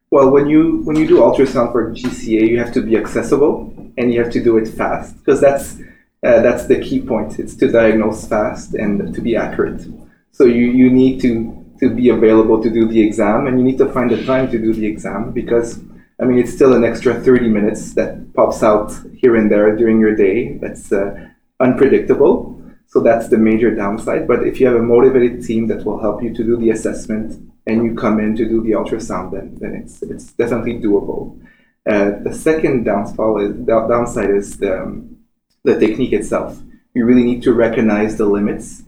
Well, 0.09 0.29
when 0.31 0.47
you 0.47 0.81
when 0.83 0.95
you 0.95 1.07
do 1.07 1.17
ultrasound 1.17 1.71
for 1.71 1.91
GCA, 1.91 2.49
you 2.49 2.57
have 2.59 2.73
to 2.73 2.81
be 2.81 2.95
accessible 2.95 3.73
and 3.97 4.13
you 4.13 4.23
have 4.23 4.31
to 4.33 4.43
do 4.43 4.57
it 4.57 4.67
fast 4.67 5.17
because 5.17 5.41
that's 5.41 5.79
uh, 6.25 6.41
that's 6.41 6.65
the 6.67 6.79
key 6.79 7.01
point. 7.01 7.39
It's 7.39 7.55
to 7.57 7.67
diagnose 7.69 8.27
fast 8.27 8.73
and 8.73 9.13
to 9.13 9.21
be 9.21 9.35
accurate. 9.35 9.85
So 10.31 10.45
you, 10.45 10.67
you 10.67 10.89
need 10.89 11.19
to 11.21 11.53
to 11.79 11.89
be 11.89 12.09
available 12.09 12.63
to 12.63 12.69
do 12.69 12.87
the 12.87 13.01
exam 13.01 13.47
and 13.47 13.59
you 13.59 13.63
need 13.63 13.77
to 13.79 13.91
find 13.91 14.09
the 14.09 14.23
time 14.25 14.49
to 14.51 14.57
do 14.57 14.73
the 14.73 14.85
exam 14.85 15.31
because 15.31 15.79
I 16.19 16.25
mean, 16.25 16.39
it's 16.39 16.51
still 16.51 16.73
an 16.73 16.83
extra 16.83 17.13
30 17.13 17.49
minutes 17.49 17.93
that 17.93 18.33
pops 18.33 18.63
out 18.63 18.91
here 19.13 19.35
and 19.35 19.51
there 19.51 19.75
during 19.75 19.99
your 19.99 20.15
day. 20.15 20.57
That's 20.57 20.91
uh, 20.91 21.29
unpredictable. 21.59 22.56
So 22.87 23.01
that's 23.01 23.27
the 23.27 23.37
major 23.37 23.75
downside. 23.75 24.27
But 24.27 24.47
if 24.47 24.59
you 24.59 24.67
have 24.67 24.75
a 24.75 24.81
motivated 24.81 25.43
team 25.43 25.67
that 25.67 25.83
will 25.85 25.99
help 25.99 26.23
you 26.23 26.33
to 26.33 26.43
do 26.43 26.55
the 26.55 26.71
assessment 26.71 27.51
and 27.67 27.83
you 27.83 27.93
come 27.95 28.19
in 28.19 28.35
to 28.37 28.45
do 28.45 28.63
the 28.63 28.71
ultrasound, 28.71 29.31
then, 29.33 29.55
then 29.59 29.75
it's, 29.75 30.01
it's 30.01 30.31
definitely 30.33 30.79
doable. 30.79 31.39
Uh, 31.85 32.11
the 32.23 32.33
second 32.33 32.85
downfall 32.85 33.39
is, 33.39 33.53
downside 33.65 34.29
is 34.29 34.57
the, 34.57 34.81
um, 34.81 35.17
the 35.63 35.77
technique 35.77 36.13
itself. 36.13 36.57
You 36.93 37.05
really 37.05 37.23
need 37.23 37.43
to 37.43 37.53
recognize 37.53 38.17
the 38.17 38.25
limits. 38.25 38.83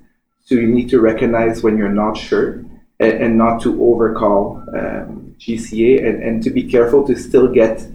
So 0.46 0.56
you 0.56 0.68
need 0.68 0.90
to 0.90 1.00
recognize 1.02 1.62
when 1.62 1.78
you're 1.78 1.90
not 1.90 2.18
sure 2.18 2.66
and, 3.00 3.14
and 3.24 3.38
not 3.38 3.62
to 3.64 3.84
overcall 3.84 4.64
um, 4.74 5.36
GCA 5.38 6.06
and, 6.08 6.24
and 6.24 6.44
to 6.44 6.50
be 6.50 6.64
careful 6.64 7.06
to 7.06 7.16
still 7.16 7.52
get 7.52 7.86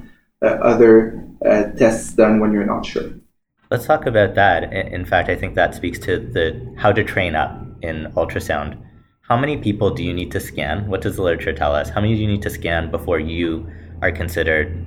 uh, 0.43 0.47
other 0.47 1.27
uh, 1.45 1.65
tests 1.79 2.13
done 2.13 2.41
when 2.41 2.53
you're 2.53 2.67
not 2.67 2.85
sure. 2.85 3.11
Let's 3.71 3.87
talk 3.87 4.07
about 4.07 4.35
that. 4.35 4.73
In 4.73 5.05
fact, 5.05 5.29
I 5.29 5.37
think 5.37 5.55
that 5.55 5.75
speaks 5.75 5.99
to 6.01 6.19
the 6.19 6.75
how 6.77 6.93
to 6.93 7.03
train 7.03 7.35
up 7.35 7.61
in 7.83 8.13
ultrasound. 8.17 8.79
How 9.23 9.37
many 9.37 9.57
people 9.57 9.91
do 9.91 10.05
you 10.05 10.13
need 10.13 10.31
to 10.33 10.41
scan? 10.41 10.89
What 10.89 11.01
does 11.01 11.17
the 11.17 11.23
literature 11.23 11.53
tell 11.53 11.75
us? 11.75 11.89
How 11.89 12.01
many 12.01 12.15
do 12.15 12.21
you 12.21 12.29
need 12.29 12.43
to 12.43 12.51
scan 12.51 12.91
before 12.91 13.19
you 13.19 13.67
are 14.03 14.13
considered 14.13 14.85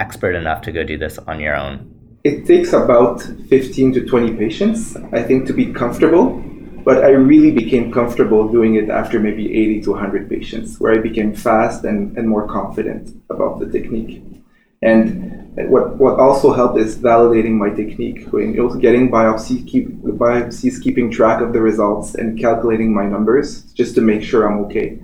expert 0.00 0.34
enough 0.34 0.60
to 0.62 0.72
go 0.72 0.84
do 0.84 0.98
this 0.98 1.18
on 1.18 1.40
your 1.40 1.56
own? 1.56 1.94
It 2.24 2.46
takes 2.46 2.74
about 2.74 3.22
15 3.48 3.94
to 3.94 4.04
20 4.04 4.36
patients, 4.36 4.96
I 5.12 5.22
think, 5.22 5.46
to 5.46 5.54
be 5.54 5.72
comfortable 5.72 6.44
but 6.84 7.04
I 7.04 7.10
really 7.10 7.50
became 7.50 7.92
comfortable 7.92 8.48
doing 8.48 8.74
it 8.74 8.88
after 8.88 9.20
maybe 9.20 9.52
80 9.52 9.82
to 9.82 9.90
100 9.92 10.28
patients, 10.30 10.80
where 10.80 10.92
I 10.92 10.98
became 10.98 11.34
fast 11.34 11.84
and, 11.84 12.16
and 12.16 12.28
more 12.28 12.46
confident 12.48 13.14
about 13.28 13.60
the 13.60 13.66
technique. 13.70 14.22
And 14.82 15.39
what, 15.54 15.96
what 15.96 16.20
also 16.20 16.52
helped 16.52 16.78
is 16.78 16.96
validating 16.96 17.52
my 17.52 17.70
technique, 17.70 18.30
getting 18.80 19.10
biopsy, 19.10 19.66
keep, 19.66 19.88
biopsies, 20.02 20.80
keeping 20.82 21.10
track 21.10 21.42
of 21.42 21.52
the 21.52 21.60
results, 21.60 22.14
and 22.14 22.38
calculating 22.38 22.94
my 22.94 23.04
numbers 23.04 23.64
just 23.72 23.94
to 23.96 24.00
make 24.00 24.22
sure 24.22 24.46
I'm 24.46 24.64
okay. 24.66 24.98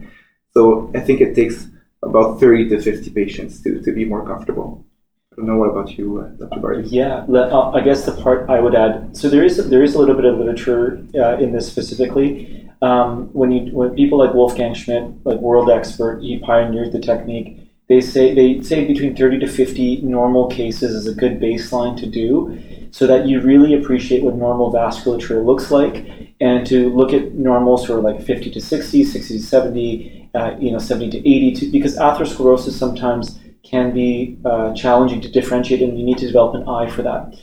So 0.55 0.91
I 0.95 1.01
think 1.01 1.21
it 1.21 1.35
takes 1.35 1.67
about 2.03 2.39
30 2.41 2.69
to 2.71 2.81
50 2.81 3.11
patients 3.11 3.63
to, 3.63 3.83
to 3.83 3.93
be 3.93 4.05
more 4.05 4.25
comfortable. 4.25 4.85
I 5.33 5.37
don't 5.37 5.47
know 5.49 5.57
what 5.57 5.71
about 5.71 5.99
you, 5.99 6.19
uh, 6.19 6.29
Dr. 6.29 6.61
Bardi. 6.61 6.89
Yeah, 6.89 7.27
uh, 7.29 7.71
I 7.73 7.81
guess 7.81 8.07
the 8.07 8.13
part 8.13 8.49
I 8.49 8.59
would 8.61 8.75
add. 8.75 9.15
So 9.15 9.29
there 9.29 9.45
is 9.45 9.69
there 9.69 9.83
is 9.83 9.95
a 9.95 9.99
little 9.99 10.15
bit 10.15 10.25
of 10.25 10.39
literature 10.39 11.05
uh, 11.15 11.37
in 11.37 11.53
this 11.53 11.71
specifically. 11.71 12.71
Um, 12.81 13.29
when 13.35 13.53
you 13.53 13.71
when 13.75 13.95
people 13.95 14.19
like 14.19 14.33
Wolfgang 14.33 14.73
Schmidt, 14.73 15.05
like 15.27 15.39
world 15.41 15.69
expert, 15.69 16.23
he 16.23 16.39
pioneered 16.39 16.93
the 16.93 17.01
technique 17.01 17.66
they 17.89 18.01
say 18.01 18.35
they 18.35 18.61
say 18.63 18.85
between 18.85 19.15
30 19.15 19.41
to 19.41 19.47
50 19.47 20.03
normal 20.03 20.49
cases 20.49 20.93
is 20.93 21.07
a 21.07 21.15
good 21.15 21.41
baseline 21.41 21.97
to 21.99 22.07
do 22.07 22.59
so 22.91 23.07
that 23.07 23.27
you 23.27 23.41
really 23.41 23.75
appreciate 23.75 24.23
what 24.23 24.35
normal 24.35 24.73
vasculature 24.73 25.45
looks 25.45 25.71
like 25.71 26.35
and 26.41 26.67
to 26.67 26.91
look 26.91 27.13
at 27.13 27.35
normal 27.35 27.79
sort 27.79 27.99
of 27.99 28.05
like 28.05 28.23
50 28.23 28.51
to 28.51 28.61
60 28.61 29.05
60 29.05 29.39
to 29.39 29.43
70 29.43 30.31
uh, 30.35 30.57
you 30.59 30.71
know 30.71 30.79
70 30.79 31.11
to 31.11 31.19
80 31.19 31.55
to, 31.55 31.71
because 31.71 31.97
atherosclerosis 31.97 32.73
sometimes 32.73 33.39
can 33.63 33.93
be 33.93 34.39
uh, 34.45 34.73
challenging 34.75 35.21
to 35.21 35.31
differentiate 35.31 35.83
and 35.83 35.99
you 35.99 36.05
need 36.05 36.19
to 36.19 36.27
develop 36.27 36.55
an 36.55 36.69
eye 36.69 36.89
for 36.89 37.03
that. 37.03 37.35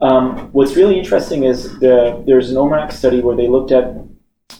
Um, 0.00 0.50
what's 0.52 0.76
really 0.76 0.98
interesting 0.98 1.44
is 1.44 1.78
the, 1.78 2.22
there's 2.26 2.50
an 2.50 2.56
OMERACT 2.56 2.92
study 2.92 3.20
where 3.20 3.36
they 3.36 3.48
looked 3.48 3.70
at 3.70 3.94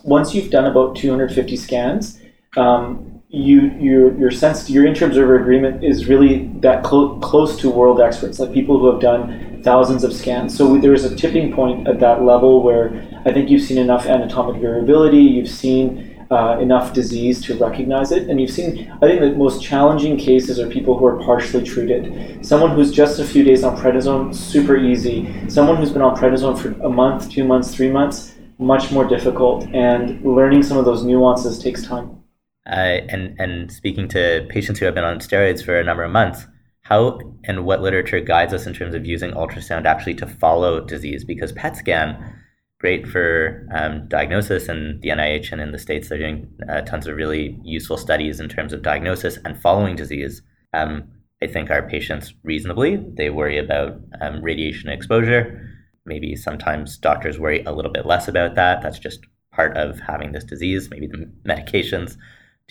once 0.04 0.34
you've 0.34 0.50
done 0.50 0.64
about 0.64 0.96
250 0.96 1.56
scans 1.56 2.20
um, 2.56 3.11
you 3.32 3.70
your 3.80 4.16
your 4.18 4.30
sense 4.30 4.68
your 4.68 4.84
inter-observer 4.84 5.40
agreement 5.40 5.82
is 5.82 6.06
really 6.06 6.48
that 6.60 6.84
clo- 6.84 7.18
close 7.20 7.58
to 7.58 7.70
world 7.70 8.00
experts, 8.00 8.38
like 8.38 8.52
people 8.52 8.78
who 8.78 8.92
have 8.92 9.00
done 9.00 9.62
thousands 9.62 10.04
of 10.04 10.12
scans. 10.12 10.54
So 10.56 10.76
there 10.76 10.92
is 10.92 11.04
a 11.04 11.16
tipping 11.16 11.52
point 11.54 11.88
at 11.88 11.98
that 12.00 12.22
level 12.22 12.62
where 12.62 12.92
I 13.24 13.32
think 13.32 13.48
you've 13.48 13.62
seen 13.62 13.78
enough 13.78 14.04
anatomic 14.06 14.60
variability, 14.60 15.22
you've 15.22 15.48
seen 15.48 16.26
uh, 16.30 16.58
enough 16.60 16.92
disease 16.92 17.42
to 17.44 17.56
recognize 17.56 18.12
it, 18.12 18.28
and 18.28 18.38
you've 18.38 18.50
seen. 18.50 18.90
I 19.00 19.06
think 19.06 19.20
the 19.20 19.32
most 19.32 19.62
challenging 19.62 20.18
cases 20.18 20.60
are 20.60 20.68
people 20.68 20.98
who 20.98 21.06
are 21.06 21.22
partially 21.22 21.64
treated. 21.64 22.44
Someone 22.44 22.72
who's 22.72 22.92
just 22.92 23.18
a 23.18 23.24
few 23.24 23.44
days 23.44 23.64
on 23.64 23.78
prednisone, 23.78 24.34
super 24.34 24.76
easy. 24.76 25.48
Someone 25.48 25.76
who's 25.78 25.90
been 25.90 26.02
on 26.02 26.16
prednisone 26.16 26.58
for 26.58 26.72
a 26.82 26.90
month, 26.90 27.30
two 27.30 27.44
months, 27.44 27.74
three 27.74 27.90
months, 27.90 28.34
much 28.58 28.92
more 28.92 29.06
difficult. 29.06 29.66
And 29.74 30.22
learning 30.22 30.62
some 30.62 30.76
of 30.76 30.84
those 30.84 31.02
nuances 31.02 31.58
takes 31.58 31.82
time. 31.82 32.21
Uh, 32.66 33.02
and 33.08 33.38
and 33.40 33.72
speaking 33.72 34.06
to 34.08 34.46
patients 34.48 34.78
who 34.78 34.84
have 34.86 34.94
been 34.94 35.04
on 35.04 35.18
steroids 35.18 35.64
for 35.64 35.78
a 35.78 35.84
number 35.84 36.04
of 36.04 36.12
months, 36.12 36.46
how 36.82 37.18
and 37.44 37.64
what 37.64 37.82
literature 37.82 38.20
guides 38.20 38.52
us 38.52 38.66
in 38.66 38.74
terms 38.74 38.94
of 38.94 39.04
using 39.06 39.32
ultrasound 39.32 39.84
actually 39.84 40.14
to 40.14 40.26
follow 40.26 40.80
disease? 40.80 41.24
Because 41.24 41.52
PET 41.52 41.76
scan, 41.76 42.40
great 42.78 43.06
for 43.06 43.66
um, 43.74 44.06
diagnosis, 44.08 44.68
and 44.68 45.02
the 45.02 45.08
NIH 45.08 45.50
and 45.50 45.60
in 45.60 45.72
the 45.72 45.78
states 45.78 46.08
they're 46.08 46.18
doing 46.18 46.48
uh, 46.68 46.82
tons 46.82 47.08
of 47.08 47.16
really 47.16 47.58
useful 47.64 47.96
studies 47.96 48.38
in 48.38 48.48
terms 48.48 48.72
of 48.72 48.82
diagnosis 48.82 49.38
and 49.44 49.60
following 49.60 49.96
disease. 49.96 50.42
Um, 50.72 51.08
I 51.42 51.48
think 51.48 51.70
our 51.70 51.82
patients 51.82 52.32
reasonably 52.44 52.96
they 52.96 53.30
worry 53.30 53.58
about 53.58 54.00
um, 54.20 54.40
radiation 54.40 54.88
exposure. 54.88 55.68
Maybe 56.04 56.36
sometimes 56.36 56.96
doctors 56.96 57.38
worry 57.38 57.64
a 57.64 57.72
little 57.72 57.92
bit 57.92 58.06
less 58.06 58.28
about 58.28 58.54
that. 58.54 58.82
That's 58.82 59.00
just 59.00 59.20
part 59.52 59.76
of 59.76 59.98
having 60.00 60.32
this 60.32 60.44
disease. 60.44 60.90
Maybe 60.90 61.08
the 61.08 61.30
medications 61.44 62.16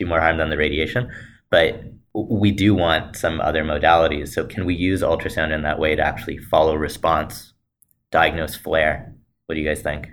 do 0.04 0.10
more 0.10 0.20
harm 0.20 0.38
than 0.38 0.50
the 0.50 0.58
radiation. 0.58 1.10
But 1.50 1.84
we 2.14 2.52
do 2.52 2.74
want 2.74 3.16
some 3.16 3.40
other 3.42 3.64
modalities. 3.64 4.30
So 4.30 4.46
can 4.46 4.66
we 4.66 4.76
use 4.76 5.02
ultrasound 5.02 5.54
in 5.54 5.62
that 5.64 5.80
way 5.80 5.96
to 5.96 6.02
actually 6.02 6.38
follow 6.38 6.76
response, 6.76 7.54
diagnose 8.12 8.56
flare? 8.56 9.14
What 9.46 9.56
do 9.56 9.62
you 9.62 9.68
guys 9.68 9.82
think? 9.82 10.10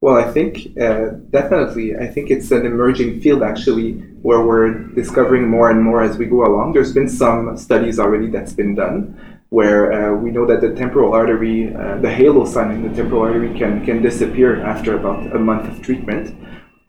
Well, 0.00 0.16
I 0.16 0.30
think 0.30 0.78
uh, 0.78 1.12
definitely. 1.30 1.96
I 1.96 2.06
think 2.08 2.30
it's 2.30 2.50
an 2.50 2.66
emerging 2.66 3.20
field 3.22 3.42
actually, 3.42 3.92
where 4.20 4.42
we're 4.46 4.74
discovering 4.94 5.48
more 5.48 5.70
and 5.70 5.82
more 5.82 6.02
as 6.02 6.18
we 6.18 6.26
go 6.26 6.44
along. 6.44 6.74
There's 6.74 6.92
been 6.92 7.08
some 7.08 7.56
studies 7.56 7.98
already 7.98 8.28
that's 8.28 8.52
been 8.52 8.74
done 8.74 9.18
where 9.54 9.92
uh, 9.92 10.14
we 10.16 10.32
know 10.32 10.44
that 10.44 10.60
the 10.60 10.74
temporal 10.74 11.12
artery, 11.12 11.72
uh, 11.74 11.96
the 11.98 12.10
halo 12.10 12.44
sign 12.44 12.72
in 12.72 12.82
the 12.82 12.94
temporal 12.94 13.22
artery 13.22 13.56
can, 13.56 13.84
can 13.84 14.02
disappear 14.02 14.60
after 14.62 14.96
about 14.98 15.34
a 15.34 15.38
month 15.38 15.70
of 15.70 15.80
treatment. 15.80 16.36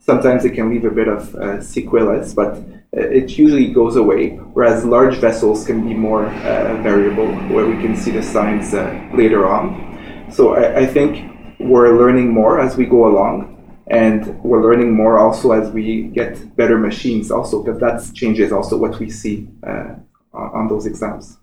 Sometimes 0.05 0.45
it 0.45 0.51
can 0.51 0.69
leave 0.69 0.85
a 0.85 0.91
bit 0.91 1.07
of 1.07 1.33
uh, 1.33 1.59
sequelae, 1.63 2.31
but 2.35 2.57
uh, 2.57 2.61
it 2.91 3.39
usually 3.39 3.73
goes 3.73 3.95
away, 3.95 4.35
whereas 4.53 4.85
large 4.85 5.15
vessels 5.15 5.65
can 5.65 5.83
be 5.83 5.95
more 5.95 6.27
uh, 6.27 6.79
variable, 6.83 7.25
where 7.49 7.65
we 7.65 7.75
can 7.81 7.97
see 7.97 8.11
the 8.11 8.21
signs 8.21 8.75
uh, 8.75 8.93
later 9.15 9.47
on. 9.47 10.29
So 10.31 10.53
I, 10.53 10.81
I, 10.81 10.85
think 10.85 11.27
we're 11.59 11.97
learning 11.97 12.31
more 12.31 12.59
as 12.59 12.77
we 12.77 12.85
go 12.85 13.07
along, 13.07 13.81
and 13.87 14.39
we're 14.43 14.61
learning 14.61 14.93
more 14.93 15.17
also 15.17 15.53
as 15.53 15.71
we 15.71 16.03
get 16.03 16.55
better 16.55 16.77
machines, 16.77 17.31
also, 17.31 17.63
because 17.63 17.79
that 17.79 18.13
changes 18.13 18.51
also 18.51 18.77
what 18.77 18.99
we 18.99 19.09
see 19.09 19.47
uh, 19.65 19.95
on 20.33 20.67
those 20.67 20.85
exams. 20.85 21.39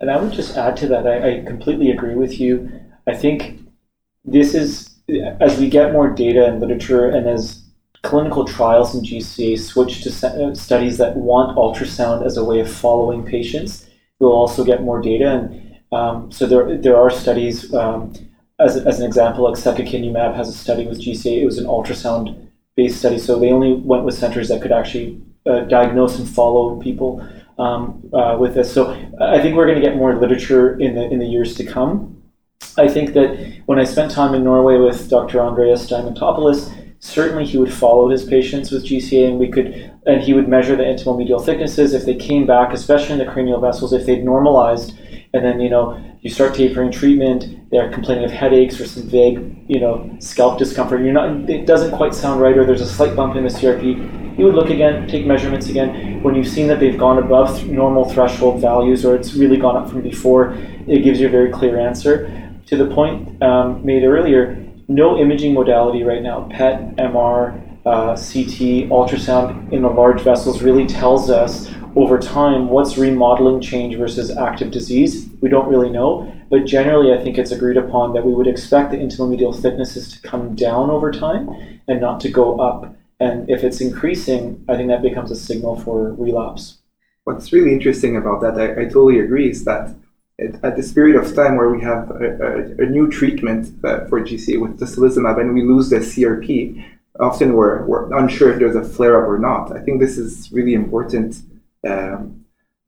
And 0.00 0.10
I 0.10 0.16
would 0.18 0.32
just 0.32 0.56
add 0.56 0.78
to 0.78 0.88
that, 0.88 1.06
I, 1.06 1.40
I 1.40 1.44
completely 1.44 1.90
agree 1.90 2.14
with 2.14 2.40
you. 2.40 2.70
I 3.06 3.14
think 3.14 3.60
this 4.24 4.54
is 4.54 4.96
as 5.40 5.58
we 5.60 5.68
get 5.68 5.92
more 5.92 6.08
data 6.08 6.46
and 6.46 6.58
literature, 6.58 7.10
and 7.10 7.28
as 7.28 7.65
clinical 8.02 8.44
trials 8.44 8.94
in 8.94 9.02
GCA 9.02 9.58
switch 9.58 10.02
to 10.02 10.26
uh, 10.26 10.54
studies 10.54 10.98
that 10.98 11.16
want 11.16 11.56
ultrasound 11.56 12.24
as 12.24 12.36
a 12.36 12.44
way 12.44 12.60
of 12.60 12.70
following 12.70 13.24
patients, 13.24 13.86
we'll 14.18 14.32
also 14.32 14.64
get 14.64 14.82
more 14.82 15.00
data. 15.00 15.30
And 15.30 15.78
um, 15.92 16.32
so 16.32 16.46
there, 16.46 16.76
there 16.76 16.96
are 16.96 17.10
studies, 17.10 17.72
um, 17.74 18.12
as, 18.58 18.76
as 18.76 19.00
an 19.00 19.06
example, 19.06 19.44
like 19.44 19.54
secukinumab 19.54 20.34
has 20.34 20.48
a 20.48 20.52
study 20.52 20.86
with 20.86 21.00
GCA. 21.00 21.42
It 21.42 21.46
was 21.46 21.58
an 21.58 21.66
ultrasound 21.66 22.48
based 22.76 22.98
study, 22.98 23.18
so 23.18 23.38
they 23.38 23.50
only 23.50 23.74
went 23.74 24.04
with 24.04 24.14
centers 24.14 24.48
that 24.48 24.62
could 24.62 24.72
actually 24.72 25.20
uh, 25.46 25.60
diagnose 25.60 26.18
and 26.18 26.28
follow 26.28 26.80
people 26.80 27.26
um, 27.58 28.08
uh, 28.12 28.36
with 28.38 28.54
this. 28.54 28.72
So 28.72 28.90
I 29.20 29.40
think 29.40 29.56
we're 29.56 29.66
going 29.66 29.80
to 29.80 29.86
get 29.86 29.96
more 29.96 30.14
literature 30.14 30.78
in 30.78 30.94
the 30.94 31.08
in 31.08 31.18
the 31.18 31.26
years 31.26 31.54
to 31.54 31.64
come. 31.64 32.22
I 32.76 32.88
think 32.88 33.14
that 33.14 33.62
when 33.66 33.78
I 33.78 33.84
spent 33.84 34.10
time 34.10 34.34
in 34.34 34.44
Norway 34.44 34.76
with 34.76 35.08
Dr. 35.08 35.40
Andreas 35.40 35.88
Diamantopoulos, 35.88 36.70
certainly 37.00 37.44
he 37.44 37.58
would 37.58 37.72
follow 37.72 38.08
his 38.08 38.24
patients 38.24 38.70
with 38.70 38.84
GCA 38.84 39.28
and 39.28 39.38
we 39.38 39.48
could 39.50 39.92
and 40.06 40.20
he 40.20 40.32
would 40.32 40.48
measure 40.48 40.76
the 40.76 40.82
intimal 40.82 41.18
medial 41.18 41.40
thicknesses 41.40 41.94
if 41.94 42.04
they 42.04 42.14
came 42.14 42.46
back 42.46 42.72
especially 42.72 43.12
in 43.12 43.18
the 43.18 43.32
cranial 43.32 43.60
vessels 43.60 43.92
if 43.92 44.06
they'd 44.06 44.24
normalized. 44.24 44.98
And 45.34 45.44
then 45.44 45.60
you 45.60 45.68
know 45.68 46.02
you 46.22 46.30
start 46.30 46.54
tapering 46.54 46.90
treatment 46.90 47.70
they're 47.70 47.92
complaining 47.92 48.24
of 48.24 48.30
headaches 48.30 48.80
or 48.80 48.86
some 48.86 49.04
vague 49.04 49.64
you 49.68 49.80
know 49.80 50.16
scalp 50.18 50.58
discomfort. 50.58 51.02
You're 51.02 51.12
not 51.12 51.48
it 51.50 51.66
doesn't 51.66 51.92
quite 51.92 52.14
sound 52.14 52.40
right 52.40 52.56
or 52.56 52.64
there's 52.64 52.80
a 52.80 52.88
slight 52.88 53.14
bump 53.14 53.36
in 53.36 53.44
the 53.44 53.50
crp 53.50 54.38
you 54.38 54.44
would 54.44 54.54
look 54.54 54.70
again 54.70 55.06
take 55.08 55.26
measurements 55.26 55.68
again. 55.68 56.22
When 56.22 56.34
you've 56.34 56.48
seen 56.48 56.68
that 56.68 56.80
they've 56.80 56.98
gone 56.98 57.18
above 57.18 57.66
normal 57.66 58.08
threshold 58.10 58.60
values 58.60 59.04
or 59.04 59.16
it's 59.16 59.34
really 59.34 59.56
gone 59.56 59.76
up 59.76 59.90
from 59.90 60.02
before 60.02 60.54
it 60.86 61.02
gives 61.02 61.20
you 61.20 61.26
a 61.26 61.30
very 61.30 61.50
clear 61.50 61.78
answer. 61.78 62.42
To 62.66 62.76
the 62.76 62.86
point 62.86 63.40
um, 63.42 63.84
made 63.84 64.02
earlier 64.02 64.65
no 64.88 65.18
imaging 65.18 65.54
modality 65.54 66.02
right 66.02 66.22
now, 66.22 66.48
PET, 66.50 66.96
MR, 66.96 67.60
uh, 67.84 68.14
CT, 68.14 68.88
ultrasound 68.90 69.72
in 69.72 69.82
the 69.82 69.88
large 69.88 70.20
vessels 70.20 70.62
really 70.62 70.86
tells 70.86 71.30
us 71.30 71.72
over 71.94 72.18
time 72.18 72.68
what's 72.68 72.98
remodeling 72.98 73.60
change 73.60 73.96
versus 73.96 74.36
active 74.36 74.70
disease. 74.70 75.28
We 75.40 75.48
don't 75.48 75.68
really 75.68 75.88
know, 75.88 76.32
but 76.50 76.66
generally 76.66 77.12
I 77.12 77.22
think 77.22 77.38
it's 77.38 77.52
agreed 77.52 77.76
upon 77.76 78.12
that 78.14 78.24
we 78.24 78.34
would 78.34 78.46
expect 78.46 78.90
the 78.90 78.98
intimal 78.98 79.30
medial 79.30 79.52
thicknesses 79.52 80.12
to 80.12 80.28
come 80.28 80.54
down 80.54 80.90
over 80.90 81.10
time 81.10 81.80
and 81.88 82.00
not 82.00 82.20
to 82.20 82.28
go 82.28 82.58
up. 82.60 82.94
And 83.18 83.48
if 83.48 83.64
it's 83.64 83.80
increasing, 83.80 84.62
I 84.68 84.76
think 84.76 84.88
that 84.88 85.00
becomes 85.00 85.30
a 85.30 85.36
signal 85.36 85.80
for 85.80 86.12
relapse. 86.14 86.78
What's 87.24 87.52
really 87.52 87.72
interesting 87.72 88.16
about 88.16 88.40
that, 88.42 88.60
I, 88.60 88.82
I 88.82 88.84
totally 88.84 89.18
agree, 89.18 89.48
is 89.48 89.64
that 89.64 89.94
at 90.38 90.76
this 90.76 90.92
period 90.92 91.16
of 91.16 91.34
time 91.34 91.56
where 91.56 91.70
we 91.70 91.80
have 91.82 92.10
a, 92.10 92.78
a, 92.78 92.84
a 92.84 92.86
new 92.86 93.08
treatment 93.08 93.72
uh, 93.84 94.04
for 94.06 94.20
GCA 94.20 94.60
with 94.60 94.78
tocilizumab 94.78 95.40
and 95.40 95.54
we 95.54 95.62
lose 95.62 95.88
the 95.88 95.96
CRP, 95.96 96.84
often 97.18 97.54
we're, 97.54 97.84
we're 97.86 98.12
unsure 98.18 98.52
if 98.52 98.58
there's 98.58 98.76
a 98.76 98.84
flare 98.84 99.22
up 99.22 99.28
or 99.28 99.38
not. 99.38 99.74
I 99.74 99.80
think 99.80 100.00
this 100.00 100.18
is 100.18 100.52
really 100.52 100.74
important 100.74 101.40
um, 101.88 102.44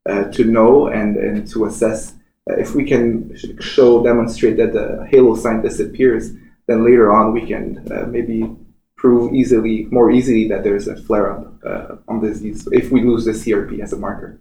uh, 0.08 0.24
to 0.24 0.44
know 0.44 0.88
and, 0.88 1.16
and 1.16 1.48
to 1.48 1.64
assess. 1.64 2.14
Uh, 2.50 2.54
if 2.54 2.74
we 2.74 2.84
can 2.84 3.34
show, 3.60 4.02
demonstrate 4.02 4.58
that 4.58 4.74
the 4.74 5.06
halo 5.10 5.34
sign 5.34 5.62
disappears, 5.62 6.32
then 6.66 6.84
later 6.84 7.10
on 7.12 7.32
we 7.32 7.46
can 7.46 7.90
uh, 7.90 8.04
maybe 8.06 8.54
prove 8.96 9.32
easily, 9.32 9.86
more 9.90 10.10
easily 10.10 10.48
that 10.48 10.64
there's 10.64 10.86
a 10.86 10.96
flare 10.96 11.32
up 11.32 11.54
uh, 11.64 11.96
on 12.08 12.20
disease 12.20 12.68
if 12.72 12.90
we 12.90 13.02
lose 13.02 13.24
the 13.24 13.30
CRP 13.30 13.80
as 13.80 13.94
a 13.94 13.96
marker 13.96 14.38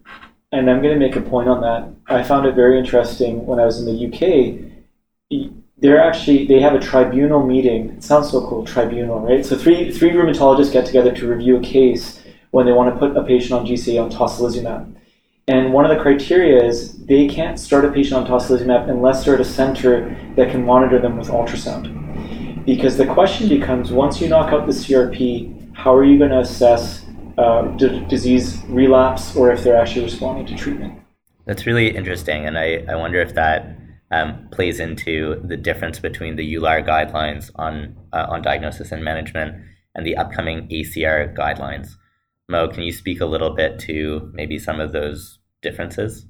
and 0.52 0.70
I'm 0.70 0.80
going 0.80 0.94
to 0.94 0.98
make 0.98 1.16
a 1.16 1.20
point 1.20 1.48
on 1.48 1.60
that. 1.60 1.88
I 2.06 2.22
found 2.22 2.46
it 2.46 2.54
very 2.54 2.78
interesting 2.78 3.44
when 3.46 3.60
I 3.60 3.66
was 3.66 3.80
in 3.80 3.86
the 3.86 4.06
UK. 4.06 5.50
they're 5.76 6.02
actually 6.02 6.46
they 6.46 6.60
have 6.60 6.74
a 6.74 6.80
tribunal 6.80 7.46
meeting. 7.46 7.90
It 7.90 8.04
sounds 8.04 8.30
so 8.30 8.46
cool, 8.46 8.64
tribunal, 8.64 9.20
right? 9.20 9.44
So 9.44 9.56
three 9.56 9.92
three 9.92 10.10
rheumatologists 10.10 10.72
get 10.72 10.86
together 10.86 11.14
to 11.14 11.28
review 11.28 11.58
a 11.58 11.62
case 11.62 12.22
when 12.50 12.64
they 12.66 12.72
want 12.72 12.92
to 12.92 12.98
put 12.98 13.16
a 13.16 13.22
patient 13.22 13.52
on 13.52 13.66
GCA 13.66 14.02
on 14.02 14.10
tocilizumab. 14.10 14.94
And 15.48 15.72
one 15.72 15.84
of 15.84 15.96
the 15.96 16.02
criteria 16.02 16.62
is 16.62 17.04
they 17.06 17.26
can't 17.26 17.58
start 17.58 17.84
a 17.84 17.92
patient 17.92 18.14
on 18.14 18.26
tocilizumab 18.26 18.88
unless 18.88 19.24
they're 19.24 19.34
at 19.34 19.40
a 19.40 19.44
center 19.44 20.16
that 20.36 20.50
can 20.50 20.64
monitor 20.64 20.98
them 20.98 21.16
with 21.16 21.28
ultrasound. 21.28 22.64
Because 22.64 22.96
the 22.96 23.06
question 23.06 23.48
becomes 23.48 23.90
once 23.90 24.20
you 24.20 24.28
knock 24.28 24.52
out 24.52 24.66
the 24.66 24.72
CRP, 24.72 25.74
how 25.74 25.94
are 25.94 26.04
you 26.04 26.18
going 26.18 26.30
to 26.30 26.40
assess 26.40 27.07
uh, 27.38 27.62
d- 27.76 28.04
disease 28.08 28.62
relapse 28.68 29.36
or 29.36 29.50
if 29.52 29.62
they're 29.62 29.80
actually 29.80 30.04
responding 30.04 30.46
to 30.46 30.56
treatment? 30.56 31.00
That's 31.46 31.66
really 31.66 31.94
interesting. 31.94 32.44
And 32.44 32.58
I, 32.58 32.84
I 32.88 32.96
wonder 32.96 33.20
if 33.20 33.34
that 33.34 33.78
um, 34.10 34.48
plays 34.50 34.80
into 34.80 35.40
the 35.44 35.56
difference 35.56 35.98
between 35.98 36.36
the 36.36 36.54
EULAR 36.54 36.86
guidelines 36.86 37.50
on, 37.56 37.96
uh, 38.12 38.26
on 38.28 38.42
diagnosis 38.42 38.92
and 38.92 39.04
management 39.04 39.56
and 39.94 40.04
the 40.04 40.16
upcoming 40.16 40.68
ACR 40.68 41.34
guidelines. 41.36 41.96
Mo, 42.48 42.68
can 42.68 42.82
you 42.82 42.92
speak 42.92 43.20
a 43.20 43.26
little 43.26 43.50
bit 43.50 43.78
to 43.80 44.30
maybe 44.34 44.58
some 44.58 44.80
of 44.80 44.92
those 44.92 45.38
differences? 45.62 46.26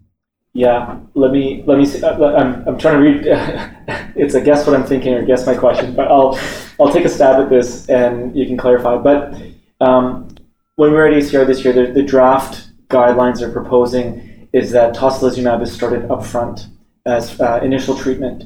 Yeah, 0.54 0.98
let 1.14 1.30
me 1.30 1.62
let 1.66 1.78
me. 1.78 1.86
See, 1.86 2.02
uh, 2.02 2.18
I'm 2.34 2.66
I'm 2.66 2.78
trying 2.78 2.96
to 2.96 3.00
read. 3.00 3.22
it's 4.16 4.34
a 4.34 4.40
guess 4.40 4.66
what 4.66 4.74
I'm 4.74 4.84
thinking 4.84 5.14
or 5.14 5.24
guess 5.24 5.46
my 5.46 5.54
question, 5.54 5.94
but 5.94 6.08
I'll 6.08 6.36
I'll 6.80 6.92
take 6.92 7.04
a 7.04 7.08
stab 7.08 7.40
at 7.40 7.50
this 7.50 7.88
and 7.88 8.34
you 8.34 8.46
can 8.46 8.56
clarify. 8.56 8.96
But 8.96 9.34
um, 9.80 10.28
when 10.78 10.90
we 10.92 10.96
were 10.96 11.08
at 11.08 11.12
ACR 11.12 11.44
this 11.44 11.64
year, 11.64 11.72
the, 11.72 11.92
the 11.92 12.04
draft 12.04 12.68
guidelines 12.86 13.42
are 13.42 13.50
proposing 13.50 14.48
is 14.52 14.70
that 14.70 14.94
tocilizumab 14.94 15.60
is 15.60 15.72
started 15.72 16.02
upfront 16.02 16.68
as 17.04 17.40
uh, 17.40 17.58
initial 17.64 17.98
treatment. 17.98 18.44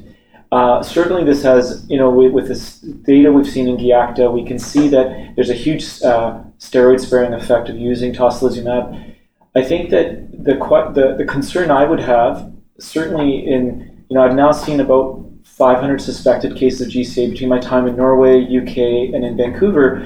Uh, 0.51 0.81
certainly, 0.81 1.23
this 1.23 1.43
has, 1.43 1.85
you 1.87 1.95
know, 1.95 2.09
with, 2.09 2.31
with, 2.31 2.47
this 2.47 2.79
data 2.79 3.31
we've 3.31 3.47
seen 3.47 3.67
in 3.67 3.77
GIACTA, 3.77 4.33
we 4.33 4.43
can 4.43 4.57
see 4.57 4.87
that 4.87 5.33
there's 5.35 5.51
a 5.51 5.53
huge 5.53 5.83
uh, 6.01 6.41
steroid-sparing 6.57 7.35
effect 7.35 7.69
of 7.69 7.77
using 7.77 8.11
tocilizumab. 8.11 9.15
I 9.55 9.63
think 9.63 9.91
that 9.91 10.31
the, 10.31 10.55
the 10.55 11.15
the 11.19 11.25
concern 11.25 11.69
I 11.69 11.83
would 11.83 11.99
have, 11.99 12.51
certainly 12.79 13.45
in, 13.45 14.05
you 14.09 14.15
know, 14.15 14.23
I've 14.23 14.33
now 14.33 14.51
seen 14.51 14.79
about 14.79 15.23
500 15.43 16.01
suspected 16.01 16.55
cases 16.55 16.81
of 16.81 16.87
GCA 16.87 17.29
between 17.29 17.49
my 17.49 17.59
time 17.59 17.85
in 17.85 17.95
Norway, 17.95 18.41
UK, 18.41 19.13
and 19.13 19.23
in 19.23 19.37
Vancouver, 19.37 20.01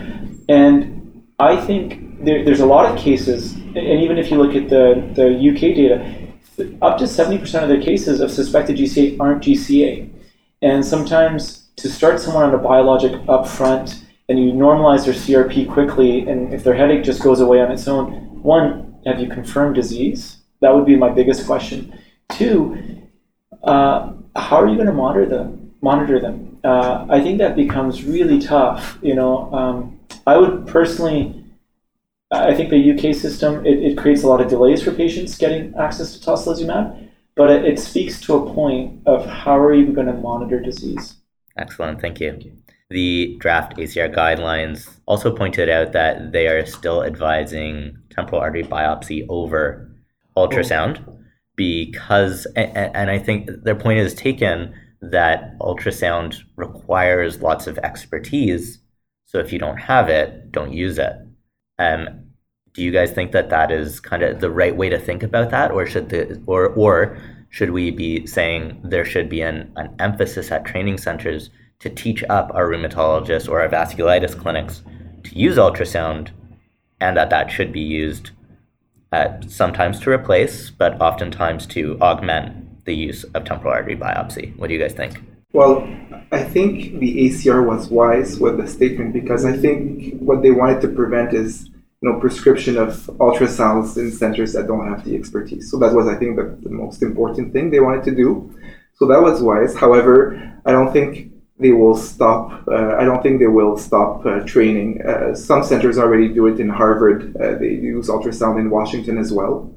and 0.50 1.24
I 1.39 1.55
think 1.55 2.06
there, 2.19 2.43
there's 2.43 2.59
a 2.59 2.65
lot 2.65 2.91
of 2.91 2.97
cases, 2.97 3.53
and 3.53 3.77
even 3.77 4.17
if 4.17 4.31
you 4.31 4.38
look 4.38 4.55
at 4.55 4.69
the 4.69 5.09
the 5.15 5.50
UK 5.50 5.75
data, 5.75 6.27
up 6.81 6.97
to 6.97 7.05
70% 7.05 7.63
of 7.63 7.69
the 7.69 7.77
cases 7.77 8.19
of 8.19 8.31
suspected 8.31 8.77
GCA 8.77 9.19
aren't 9.19 9.43
GCA. 9.43 10.09
And 10.62 10.83
sometimes 10.83 11.67
to 11.77 11.89
start 11.89 12.19
someone 12.19 12.43
on 12.43 12.53
a 12.53 12.57
biologic 12.57 13.21
up 13.29 13.47
front 13.47 14.03
and 14.29 14.39
you 14.39 14.51
normalize 14.51 15.05
their 15.05 15.13
CRP 15.13 15.71
quickly, 15.71 16.27
and 16.27 16.53
if 16.53 16.63
their 16.63 16.74
headache 16.74 17.03
just 17.03 17.21
goes 17.21 17.39
away 17.39 17.62
on 17.62 17.71
its 17.71 17.88
own, 17.88 18.12
one, 18.41 18.95
have 19.05 19.21
you 19.21 19.29
confirmed 19.29 19.75
disease? 19.75 20.38
That 20.62 20.74
would 20.75 20.86
be 20.86 20.95
my 20.95 21.09
biggest 21.09 21.45
question. 21.45 21.97
Two, 22.29 22.77
uh, 23.63 24.13
how 24.36 24.62
are 24.62 24.67
you 24.67 24.75
going 24.75 24.88
to 24.88 24.93
monitor 24.93 25.25
them? 25.25 25.71
Monitor 25.81 26.19
them. 26.19 26.57
Uh, 26.63 27.05
I 27.09 27.21
think 27.21 27.38
that 27.38 27.55
becomes 27.55 28.03
really 28.03 28.39
tough. 28.39 28.97
You 29.01 29.15
know, 29.15 29.53
um, 29.53 30.00
I 30.25 30.38
would 30.38 30.67
personally. 30.67 31.37
I 32.31 32.53
think 32.53 32.69
the 32.69 32.91
UK 32.91 33.15
system 33.15 33.65
it, 33.65 33.79
it 33.79 33.98
creates 33.98 34.24
a 34.24 34.27
lot 34.27 34.41
of 34.41 34.50
delays 34.50 34.84
for 34.84 34.91
patients 34.91 35.38
getting 35.38 35.74
access 35.75 36.17
to 36.17 36.25
tocilizumab 36.25 37.07
but 37.38 37.51
it, 37.51 37.65
it 37.65 37.79
speaks 37.79 38.19
to 38.22 38.36
a 38.36 38.53
point 38.53 39.00
of 39.05 39.25
how 39.25 39.57
are 39.57 39.74
you 39.74 39.93
going 39.93 40.07
to 40.07 40.13
monitor 40.13 40.60
disease. 40.60 41.15
Excellent, 41.57 42.01
thank 42.01 42.19
you. 42.19 42.51
The 42.89 43.38
draft 43.39 43.77
ACR 43.77 44.13
guidelines 44.13 44.98
also 45.05 45.34
pointed 45.34 45.69
out 45.69 45.91
that 45.91 46.31
they 46.31 46.48
are 46.48 46.65
still 46.65 47.03
advising 47.03 47.98
temporal 48.10 48.41
artery 48.41 48.63
biopsy 48.63 49.25
over 49.29 49.91
ultrasound 50.36 51.03
because, 51.55 52.46
and, 52.55 52.96
and 52.96 53.12
I 53.12 53.19
think 53.19 53.50
their 53.63 53.75
point 53.75 54.00
is 54.00 54.13
taken 54.13 54.74
that 55.01 55.57
ultrasound 55.60 56.38
requires 56.55 57.41
lots 57.41 57.67
of 57.67 57.77
expertise. 57.79 58.80
So 59.25 59.39
if 59.39 59.51
you 59.51 59.60
don't 59.60 59.78
have 59.78 60.10
it, 60.10 60.51
don't 60.51 60.73
use 60.73 60.97
it. 60.97 61.13
Um, 61.78 62.26
do 62.77 62.83
you 62.83 62.91
guys 62.91 63.11
think 63.11 63.31
that 63.31 63.49
that 63.49 63.71
is 63.71 63.99
kind 63.99 64.21
of 64.21 64.39
the 64.39 64.51
right 64.51 64.77
way 64.77 64.87
to 64.87 64.99
think 64.99 65.23
about 65.23 65.49
that? 65.49 65.71
Or 65.71 65.87
should 65.87 66.09
the 66.09 66.39
or 66.45 66.67
or 66.67 67.17
should 67.49 67.71
we 67.71 67.89
be 67.89 68.27
saying 68.27 68.79
there 68.83 69.03
should 69.03 69.27
be 69.29 69.41
an, 69.41 69.71
an 69.77 69.95
emphasis 69.97 70.51
at 70.51 70.63
training 70.63 70.99
centers 70.99 71.49
to 71.79 71.89
teach 71.89 72.23
up 72.29 72.51
our 72.53 72.67
rheumatologists 72.67 73.49
or 73.49 73.61
our 73.61 73.67
vasculitis 73.67 74.39
clinics 74.39 74.83
to 75.23 75.35
use 75.35 75.57
ultrasound 75.57 76.29
and 77.01 77.17
that 77.17 77.31
that 77.31 77.49
should 77.49 77.73
be 77.73 77.79
used 77.79 78.29
uh, 79.11 79.29
sometimes 79.47 79.99
to 80.01 80.11
replace 80.11 80.69
but 80.69 81.01
oftentimes 81.01 81.65
to 81.65 81.97
augment 81.99 82.85
the 82.85 82.95
use 82.95 83.23
of 83.33 83.43
temporal 83.43 83.73
artery 83.73 83.95
biopsy? 83.95 84.55
What 84.55 84.67
do 84.67 84.75
you 84.75 84.79
guys 84.79 84.93
think? 84.93 85.19
Well 85.51 85.89
i 86.31 86.43
think 86.43 86.99
the 86.99 87.11
acr 87.25 87.65
was 87.65 87.87
wise 87.87 88.37
with 88.37 88.57
the 88.57 88.67
statement 88.67 89.13
because 89.13 89.45
i 89.45 89.55
think 89.55 90.13
what 90.19 90.41
they 90.43 90.51
wanted 90.51 90.81
to 90.81 90.89
prevent 90.89 91.33
is 91.33 91.69
you 92.01 92.10
know, 92.10 92.19
prescription 92.19 92.77
of 92.77 92.91
ultrasounds 93.19 93.97
in 93.97 94.12
centers 94.12 94.53
that 94.53 94.67
don't 94.67 94.88
have 94.88 95.03
the 95.03 95.15
expertise. 95.15 95.71
So 95.71 95.77
that 95.79 95.93
was, 95.93 96.07
I 96.07 96.15
think, 96.15 96.36
the, 96.36 96.57
the 96.62 96.69
most 96.69 97.01
important 97.01 97.53
thing 97.53 97.71
they 97.71 97.79
wanted 97.79 98.03
to 98.05 98.15
do. 98.15 98.53
So 98.95 99.07
that 99.07 99.21
was 99.21 99.41
wise. 99.41 99.75
However, 99.75 100.53
I 100.65 100.71
don't 100.71 100.93
think 100.93 101.31
they 101.60 101.71
will 101.71 101.95
stop. 101.95 102.67
Uh, 102.67 102.95
I 102.97 103.03
don't 103.03 103.23
think 103.23 103.39
they 103.39 103.47
will 103.47 103.77
stop 103.77 104.25
uh, 104.25 104.41
training. 104.41 105.01
Uh, 105.01 105.33
some 105.33 105.63
centers 105.63 105.97
already 105.97 106.27
do 106.29 106.45
it 106.47 106.60
in 106.60 106.69
Harvard. 106.69 107.36
Uh, 107.36 107.55
they 107.57 107.69
use 107.69 108.10
ultrasound 108.10 108.60
in 108.60 108.69
Washington 108.69 109.17
as 109.17 109.33
well. 109.33 109.73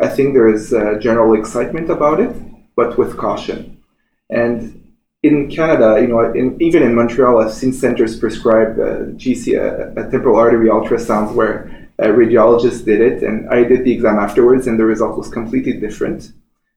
I 0.00 0.08
think 0.08 0.34
there 0.34 0.48
is 0.48 0.72
uh, 0.72 0.98
general 1.00 1.38
excitement 1.38 1.90
about 1.90 2.20
it, 2.20 2.34
but 2.74 2.98
with 2.98 3.16
caution. 3.16 3.80
And 4.28 4.79
in 5.22 5.50
Canada, 5.50 5.98
you 6.00 6.08
know, 6.08 6.32
in, 6.32 6.56
even 6.60 6.82
in 6.82 6.94
Montreal, 6.94 7.42
I've 7.42 7.52
seen 7.52 7.72
centers 7.72 8.18
prescribe 8.18 8.78
uh, 8.78 9.12
GC, 9.20 9.54
uh, 9.54 10.10
temporal 10.10 10.36
artery 10.36 10.68
ultrasounds 10.68 11.34
where 11.34 11.88
a 11.98 12.08
radiologist 12.08 12.86
did 12.86 13.00
it, 13.00 13.22
and 13.22 13.48
I 13.50 13.64
did 13.64 13.84
the 13.84 13.92
exam 13.92 14.18
afterwards, 14.18 14.66
and 14.66 14.78
the 14.78 14.84
result 14.84 15.18
was 15.18 15.28
completely 15.28 15.74
different. 15.74 16.32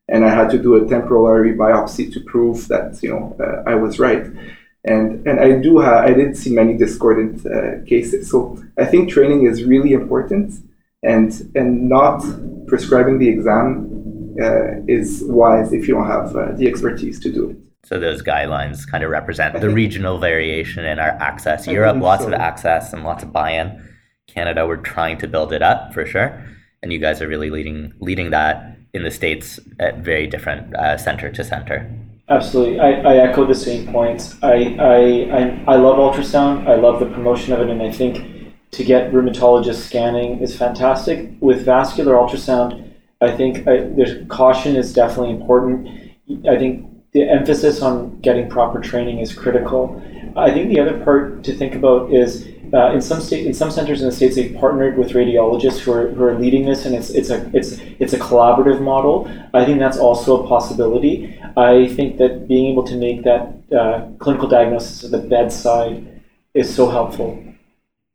And 0.10 0.26
I 0.26 0.30
had 0.30 0.50
to 0.50 0.58
do 0.62 0.76
a 0.76 0.86
temporal 0.88 1.26
artery 1.26 1.54
biopsy 1.54 2.12
to 2.12 2.20
prove 2.20 2.68
that 2.68 3.02
you 3.02 3.10
know 3.10 3.38
uh, 3.40 3.70
I 3.70 3.76
was 3.76 4.00
right. 4.00 4.26
And 4.84 5.26
and 5.26 5.40
I 5.40 5.62
do 5.62 5.80
have 5.80 6.04
I 6.04 6.14
did 6.14 6.36
see 6.36 6.54
many 6.54 6.76
discordant 6.76 7.46
uh, 7.46 7.86
cases. 7.86 8.30
So 8.30 8.62
I 8.78 8.84
think 8.84 9.10
training 9.10 9.46
is 9.46 9.64
really 9.64 9.94
important, 9.94 10.56
and 11.04 11.32
and 11.56 11.88
not 11.88 12.22
prescribing 12.68 13.18
the 13.18 13.30
exam 13.30 14.36
uh, 14.42 14.84
is 14.90 15.24
wise 15.26 15.72
if 15.72 15.88
you 15.88 15.94
don't 15.94 16.08
have 16.08 16.36
uh, 16.36 16.52
the 16.58 16.68
expertise 16.68 17.18
to 17.22 17.32
do 17.32 17.52
it. 17.52 17.58
So 17.86 18.00
those 18.00 18.24
guidelines 18.24 18.90
kind 18.90 19.04
of 19.04 19.10
represent 19.10 19.60
the 19.60 19.70
regional 19.70 20.18
variation 20.18 20.86
in 20.86 21.00
our 21.00 21.10
access. 21.10 21.68
Europe, 21.68 21.98
lots 22.02 22.24
so. 22.24 22.28
of 22.28 22.34
access 22.34 22.94
and 22.94 23.04
lots 23.04 23.24
of 23.24 23.34
buy-in. 23.34 23.90
Canada, 24.28 24.66
we're 24.66 24.78
trying 24.78 25.18
to 25.18 25.28
build 25.28 25.52
it 25.52 25.62
up 25.62 25.94
for 25.94 26.06
sure, 26.06 26.42
and 26.82 26.94
you 26.94 27.00
guys 27.00 27.22
are 27.22 27.28
really 27.28 27.50
leading 27.50 27.94
leading 28.00 28.32
that 28.32 28.78
in 28.94 29.04
the 29.04 29.12
states 29.12 29.60
at 29.80 29.98
very 29.98 30.28
different 30.28 30.74
uh, 30.76 30.98
center 30.98 31.30
to 31.30 31.44
center. 31.44 31.92
Absolutely, 32.30 32.80
I, 32.80 32.92
I 33.02 33.18
echo 33.18 33.46
the 33.46 33.54
same 33.54 33.92
points. 33.92 34.36
I, 34.42 34.78
I 34.80 34.98
I 35.40 35.64
I 35.74 35.76
love 35.76 35.98
ultrasound. 35.98 36.68
I 36.68 36.76
love 36.76 37.00
the 37.02 37.06
promotion 37.08 37.54
of 37.54 37.60
it, 37.60 37.70
and 37.70 37.82
I 37.82 37.92
think 37.92 38.54
to 38.72 38.84
get 38.84 39.12
rheumatologist 39.12 39.86
scanning 39.88 40.40
is 40.40 40.56
fantastic. 40.56 41.30
With 41.42 41.66
vascular 41.66 42.16
ultrasound, 42.16 42.92
I 43.22 43.32
think 43.36 43.68
I, 43.68 43.90
there's 43.96 44.26
caution 44.30 44.78
is 44.78 44.94
definitely 44.94 45.32
important. 45.32 45.90
I 46.48 46.58
think 46.58 46.88
the 47.14 47.30
emphasis 47.30 47.82
on 47.82 48.20
getting 48.22 48.50
proper 48.50 48.80
training 48.80 49.20
is 49.20 49.34
critical. 49.34 50.02
I 50.36 50.52
think 50.52 50.70
the 50.70 50.80
other 50.80 51.04
part 51.04 51.44
to 51.44 51.56
think 51.56 51.76
about 51.76 52.12
is 52.12 52.48
uh, 52.74 52.92
in 52.92 53.02
some 53.02 53.22
state, 53.22 53.46
in 53.46 53.54
some 53.54 53.70
centers 53.70 54.02
in 54.02 54.10
the 54.10 54.16
states, 54.16 54.36
they've 54.36 54.56
partnered 54.56 54.98
with 54.98 55.12
radiologists 55.12 55.80
who 55.80 55.92
are, 55.92 56.10
who 56.10 56.24
are 56.24 56.40
leading 56.40 56.66
this, 56.66 56.86
and 56.86 56.96
it's 56.96 57.12
it's 57.12 57.30
a 57.30 57.50
it's 57.54 57.78
it's 58.00 58.14
a 58.14 58.20
collaborative 58.20 58.82
model. 58.82 59.32
I 59.54 59.64
think 59.64 59.78
that's 59.78 60.00
also 60.00 60.44
a 60.44 60.48
possibility. 60.48 61.40
I 61.56 61.88
think 61.90 62.18
that 62.18 62.48
being 62.48 62.72
able 62.72 62.84
to 62.86 62.96
make 62.96 63.24
that 63.24 63.54
uh, 63.72 64.08
clinical 64.18 64.48
diagnosis 64.48 65.04
at 65.04 65.12
the 65.12 65.20
bedside 65.20 66.22
is 66.56 66.74
so 66.74 66.90
helpful. 66.90 67.44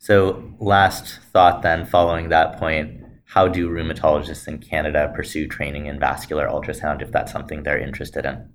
So, 0.00 0.42
last 0.58 1.20
thought 1.32 1.62
then, 1.62 1.86
following 1.86 2.28
that 2.30 2.58
point, 2.58 3.00
how 3.26 3.46
do 3.46 3.68
rheumatologists 3.68 4.48
in 4.48 4.58
Canada 4.58 5.12
pursue 5.14 5.46
training 5.46 5.86
in 5.86 6.00
vascular 6.00 6.48
ultrasound 6.48 7.00
if 7.00 7.12
that's 7.12 7.30
something 7.30 7.62
they're 7.62 7.78
interested 7.78 8.24
in? 8.24 8.48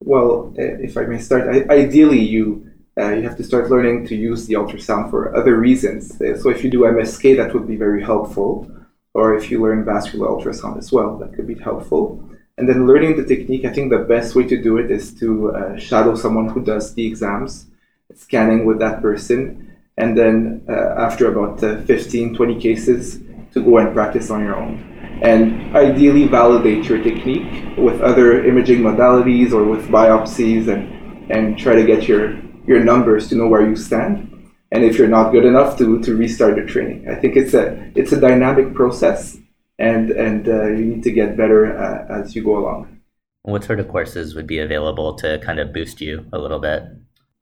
Well, 0.00 0.54
uh, 0.58 0.62
if 0.62 0.96
I 0.96 1.02
may 1.02 1.18
start, 1.18 1.48
ideally 1.70 2.20
you 2.20 2.66
uh, 2.98 3.10
you 3.10 3.22
have 3.22 3.36
to 3.36 3.44
start 3.44 3.70
learning 3.70 4.06
to 4.06 4.16
use 4.16 4.46
the 4.46 4.54
ultrasound 4.54 5.10
for 5.10 5.34
other 5.36 5.56
reasons. 5.56 6.20
Uh, 6.20 6.36
so 6.36 6.50
if 6.50 6.64
you 6.64 6.70
do 6.70 6.80
MSK, 6.80 7.36
that 7.36 7.54
would 7.54 7.66
be 7.68 7.76
very 7.76 8.02
helpful. 8.02 8.70
Or 9.14 9.36
if 9.36 9.50
you 9.50 9.60
learn 9.62 9.84
vascular 9.84 10.28
ultrasound 10.28 10.78
as 10.78 10.92
well, 10.92 11.16
that 11.18 11.34
could 11.34 11.46
be 11.46 11.54
helpful. 11.54 12.22
And 12.58 12.68
then 12.68 12.86
learning 12.86 13.16
the 13.16 13.24
technique, 13.24 13.64
I 13.64 13.72
think 13.72 13.90
the 13.90 13.98
best 13.98 14.34
way 14.34 14.46
to 14.46 14.60
do 14.60 14.76
it 14.78 14.90
is 14.90 15.14
to 15.20 15.52
uh, 15.52 15.78
shadow 15.78 16.14
someone 16.14 16.48
who 16.48 16.62
does 16.62 16.94
the 16.94 17.06
exams, 17.06 17.66
scanning 18.14 18.66
with 18.66 18.78
that 18.80 19.00
person, 19.00 19.76
and 19.96 20.16
then 20.16 20.62
uh, 20.68 20.94
after 20.98 21.32
about 21.32 21.62
uh, 21.62 21.80
15, 21.82 22.34
20 22.34 22.60
cases, 22.60 23.20
to 23.52 23.62
go 23.62 23.78
and 23.78 23.94
practice 23.94 24.30
on 24.30 24.40
your 24.40 24.56
own. 24.56 24.89
And 25.22 25.76
ideally 25.76 26.26
validate 26.26 26.84
your 26.84 27.02
technique 27.02 27.76
with 27.76 28.00
other 28.00 28.44
imaging 28.44 28.80
modalities 28.80 29.52
or 29.52 29.64
with 29.64 29.88
biopsies 29.88 30.68
and, 30.68 31.30
and 31.30 31.58
try 31.58 31.74
to 31.74 31.84
get 31.84 32.08
your, 32.08 32.40
your 32.66 32.82
numbers 32.82 33.28
to 33.28 33.34
know 33.34 33.48
where 33.48 33.66
you 33.68 33.76
stand. 33.76 34.26
And 34.72 34.84
if 34.84 34.96
you're 34.96 35.08
not 35.08 35.32
good 35.32 35.44
enough, 35.44 35.76
to, 35.78 36.00
to 36.02 36.16
restart 36.16 36.56
the 36.56 36.64
training. 36.64 37.08
I 37.10 37.16
think 37.16 37.36
it's 37.36 37.54
a, 37.54 37.90
it's 37.94 38.12
a 38.12 38.20
dynamic 38.20 38.74
process 38.74 39.36
and 39.80 40.10
and 40.10 40.46
uh, 40.46 40.68
you 40.68 40.84
need 40.84 41.02
to 41.02 41.10
get 41.10 41.36
better 41.36 41.76
uh, 41.76 42.20
as 42.20 42.36
you 42.36 42.44
go 42.44 42.58
along. 42.58 43.00
What 43.42 43.64
sort 43.64 43.80
of 43.80 43.88
courses 43.88 44.34
would 44.34 44.46
be 44.46 44.58
available 44.58 45.14
to 45.16 45.38
kind 45.38 45.58
of 45.58 45.72
boost 45.72 46.00
you 46.00 46.26
a 46.32 46.38
little 46.38 46.60
bit? 46.60 46.82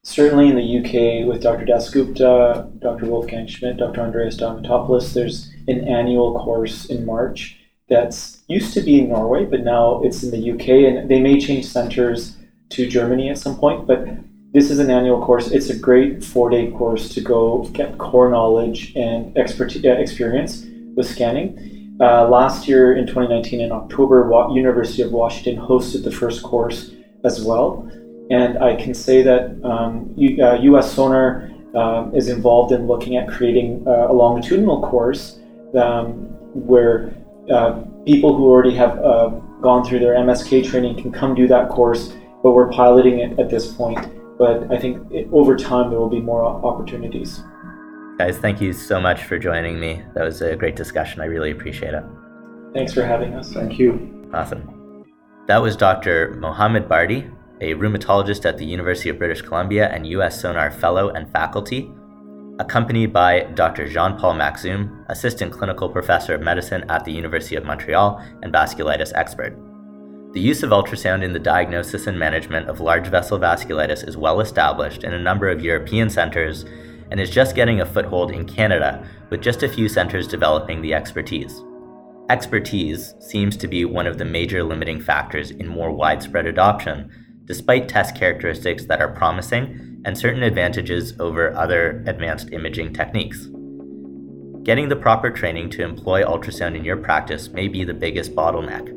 Certainly 0.04 0.48
in 0.48 0.56
the 0.56 0.78
UK 0.78 1.26
with 1.26 1.42
Dr. 1.42 1.66
Dasgupta, 1.66 2.80
Dr. 2.80 3.06
Wolfgang 3.06 3.48
Schmidt, 3.48 3.78
Dr. 3.78 4.00
Andreas 4.00 4.36
Diamantopoulos, 4.36 5.12
there's 5.12 5.52
an 5.66 5.86
annual 5.88 6.38
course 6.38 6.86
in 6.86 7.04
March 7.04 7.58
that's 7.88 8.42
used 8.48 8.74
to 8.74 8.80
be 8.80 9.00
in 9.00 9.08
Norway, 9.08 9.44
but 9.44 9.60
now 9.60 10.02
it's 10.02 10.22
in 10.22 10.30
the 10.30 10.52
UK, 10.52 10.68
and 10.86 11.10
they 11.10 11.20
may 11.20 11.40
change 11.40 11.66
centers 11.66 12.36
to 12.70 12.86
Germany 12.86 13.30
at 13.30 13.38
some 13.38 13.56
point. 13.56 13.86
But 13.86 14.06
this 14.52 14.70
is 14.70 14.78
an 14.78 14.90
annual 14.90 15.24
course. 15.24 15.50
It's 15.50 15.70
a 15.70 15.78
great 15.78 16.24
four-day 16.24 16.70
course 16.72 17.08
to 17.14 17.20
go 17.20 17.64
get 17.72 17.98
core 17.98 18.30
knowledge 18.30 18.94
and 18.96 19.36
expertise, 19.36 19.84
uh, 19.84 19.90
experience 19.90 20.66
with 20.94 21.08
scanning. 21.08 21.96
Uh, 22.00 22.28
last 22.28 22.68
year 22.68 22.96
in 22.96 23.06
2019 23.06 23.60
in 23.60 23.72
October, 23.72 24.30
University 24.52 25.02
of 25.02 25.12
Washington 25.12 25.62
hosted 25.62 26.04
the 26.04 26.12
first 26.12 26.42
course 26.42 26.92
as 27.24 27.42
well. 27.42 27.90
And 28.30 28.58
I 28.58 28.76
can 28.76 28.94
say 28.94 29.22
that 29.22 29.58
um, 29.64 30.12
U, 30.16 30.44
uh, 30.44 30.54
US 30.60 30.92
Sonar 30.92 31.50
um, 31.74 32.14
is 32.14 32.28
involved 32.28 32.72
in 32.72 32.86
looking 32.86 33.16
at 33.16 33.28
creating 33.28 33.84
a 33.86 34.12
longitudinal 34.12 34.82
course 34.82 35.38
um, 35.74 36.28
where 36.54 37.14
uh, 37.50 37.82
people 38.04 38.36
who 38.36 38.48
already 38.48 38.74
have 38.74 38.98
uh, 38.98 39.28
gone 39.60 39.84
through 39.84 40.00
their 40.00 40.14
MSK 40.14 40.68
training 40.68 41.00
can 41.00 41.12
come 41.12 41.34
do 41.34 41.46
that 41.48 41.68
course, 41.68 42.14
but 42.42 42.52
we're 42.52 42.70
piloting 42.70 43.18
it 43.20 43.38
at 43.38 43.50
this 43.50 43.72
point. 43.72 43.98
But 44.38 44.70
I 44.72 44.78
think 44.78 45.10
it, 45.12 45.28
over 45.32 45.56
time 45.56 45.90
there 45.90 45.98
will 45.98 46.08
be 46.08 46.20
more 46.20 46.44
opportunities. 46.44 47.42
Guys, 48.18 48.38
thank 48.38 48.60
you 48.60 48.72
so 48.72 49.00
much 49.00 49.24
for 49.24 49.38
joining 49.38 49.78
me. 49.78 50.02
That 50.14 50.24
was 50.24 50.42
a 50.42 50.56
great 50.56 50.76
discussion. 50.76 51.20
I 51.20 51.26
really 51.26 51.50
appreciate 51.50 51.94
it. 51.94 52.04
Thanks 52.74 52.92
for 52.92 53.02
having 53.04 53.34
us. 53.34 53.52
Thank 53.52 53.78
you. 53.78 54.28
Awesome. 54.32 55.04
That 55.46 55.58
was 55.58 55.76
Dr. 55.76 56.34
Mohamed 56.34 56.88
Bardi, 56.88 57.30
a 57.60 57.74
rheumatologist 57.74 58.44
at 58.44 58.58
the 58.58 58.64
University 58.64 59.08
of 59.08 59.18
British 59.18 59.42
Columbia 59.42 59.88
and 59.88 60.06
US 60.08 60.40
Sonar 60.40 60.70
Fellow 60.70 61.10
and 61.10 61.30
faculty, 61.32 61.90
accompanied 62.58 63.12
by 63.12 63.42
Dr. 63.54 63.88
Jean 63.88 64.18
Paul 64.18 64.34
Makhzoum, 64.34 65.04
Assistant 65.08 65.52
Clinical 65.52 65.88
Professor 65.88 66.34
of 66.34 66.40
Medicine 66.40 66.84
at 66.88 67.04
the 67.04 67.12
University 67.12 67.56
of 67.56 67.64
Montreal 67.64 68.22
and 68.42 68.52
vasculitis 68.52 69.12
expert. 69.14 69.56
The 70.32 70.40
use 70.40 70.62
of 70.62 70.70
ultrasound 70.70 71.22
in 71.22 71.32
the 71.32 71.38
diagnosis 71.38 72.06
and 72.06 72.18
management 72.18 72.68
of 72.68 72.80
large 72.80 73.08
vessel 73.08 73.38
vasculitis 73.38 74.06
is 74.06 74.16
well 74.16 74.40
established 74.40 75.04
in 75.04 75.12
a 75.12 75.22
number 75.22 75.48
of 75.48 75.62
European 75.62 76.10
centers 76.10 76.64
and 77.10 77.20
is 77.20 77.30
just 77.30 77.54
getting 77.54 77.80
a 77.80 77.86
foothold 77.86 78.30
in 78.30 78.44
Canada, 78.44 79.08
with 79.30 79.40
just 79.40 79.62
a 79.62 79.68
few 79.68 79.88
centers 79.88 80.28
developing 80.28 80.82
the 80.82 80.92
expertise. 80.92 81.62
Expertise 82.28 83.14
seems 83.20 83.56
to 83.56 83.66
be 83.66 83.86
one 83.86 84.06
of 84.06 84.18
the 84.18 84.24
major 84.24 84.62
limiting 84.62 85.00
factors 85.00 85.50
in 85.50 85.66
more 85.66 85.90
widespread 85.90 86.44
adoption, 86.44 87.10
despite 87.46 87.88
test 87.88 88.14
characteristics 88.14 88.84
that 88.84 89.00
are 89.00 89.14
promising 89.14 89.87
and 90.08 90.16
certain 90.16 90.42
advantages 90.42 91.12
over 91.20 91.54
other 91.54 92.02
advanced 92.06 92.50
imaging 92.50 92.94
techniques. 92.94 93.46
Getting 94.62 94.88
the 94.88 94.96
proper 94.96 95.30
training 95.30 95.68
to 95.72 95.82
employ 95.82 96.22
ultrasound 96.22 96.76
in 96.76 96.82
your 96.82 96.96
practice 96.96 97.50
may 97.50 97.68
be 97.68 97.84
the 97.84 97.92
biggest 97.92 98.34
bottleneck. 98.34 98.88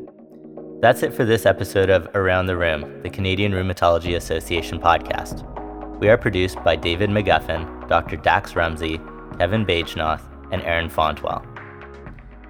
That's 0.82 1.04
it 1.04 1.14
for 1.14 1.26
this 1.26 1.46
episode 1.46 1.90
of 1.90 2.08
Around 2.16 2.46
the 2.46 2.56
Room, 2.56 3.04
the 3.04 3.10
Canadian 3.10 3.52
Rheumatology 3.52 4.16
Association 4.16 4.80
podcast. 4.80 5.44
We 6.00 6.08
are 6.08 6.18
produced 6.18 6.64
by 6.64 6.78
David 6.78 7.10
McGuffin, 7.10 7.90
Dr. 7.90 8.16
Dax 8.16 8.56
Rumsey, 8.56 8.98
Kevin 9.38 9.66
Bagenoth, 9.66 10.24
and 10.54 10.62
Aaron 10.62 10.90
Fontwell. 10.90 11.46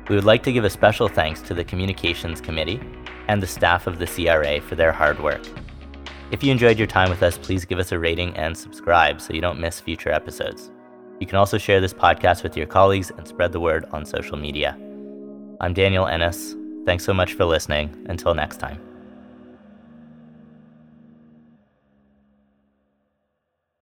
We 0.08 0.14
would 0.14 0.24
like 0.24 0.44
to 0.44 0.54
give 0.54 0.66
a 0.66 0.70
special 0.70 1.08
thanks 1.08 1.42
to 1.42 1.56
the 1.56 1.64
Communications 1.64 2.40
Committee 2.40 2.80
and 3.28 3.42
the 3.42 3.48
staff 3.48 3.88
of 3.88 3.98
the 3.98 4.06
CRA 4.06 4.62
for 4.62 4.76
their 4.76 4.92
hard 4.92 5.20
work. 5.20 5.42
If 6.32 6.42
you 6.42 6.52
enjoyed 6.52 6.78
your 6.78 6.88
time 6.88 7.10
with 7.10 7.24
us, 7.24 7.38
please 7.38 7.66
give 7.66 7.78
us 7.78 7.92
a 7.92 8.00
rating 8.00 8.36
and 8.38 8.58
subscribe 8.58 9.20
so 9.20 9.34
you 9.34 9.42
don't 9.42 9.60
miss 9.60 9.82
future 9.82 10.12
episodes. 10.12 10.72
You 11.20 11.28
can 11.28 11.38
also 11.38 11.58
share 11.58 11.82
this 11.82 11.94
podcast 11.94 12.42
with 12.42 12.56
your 12.56 12.68
colleagues 12.68 13.12
and 13.12 13.28
spread 13.28 13.52
the 13.52 13.60
word 13.60 13.86
on 13.92 14.06
social 14.06 14.38
media. 14.38 14.78
I'm 15.60 15.74
Daniel 15.74 16.08
Ennis. 16.08 16.56
Thanks 16.86 17.04
so 17.04 17.14
much 17.14 17.34
for 17.34 17.44
listening. 17.44 18.06
Until 18.08 18.34
next 18.34 18.58
time. 18.58 18.80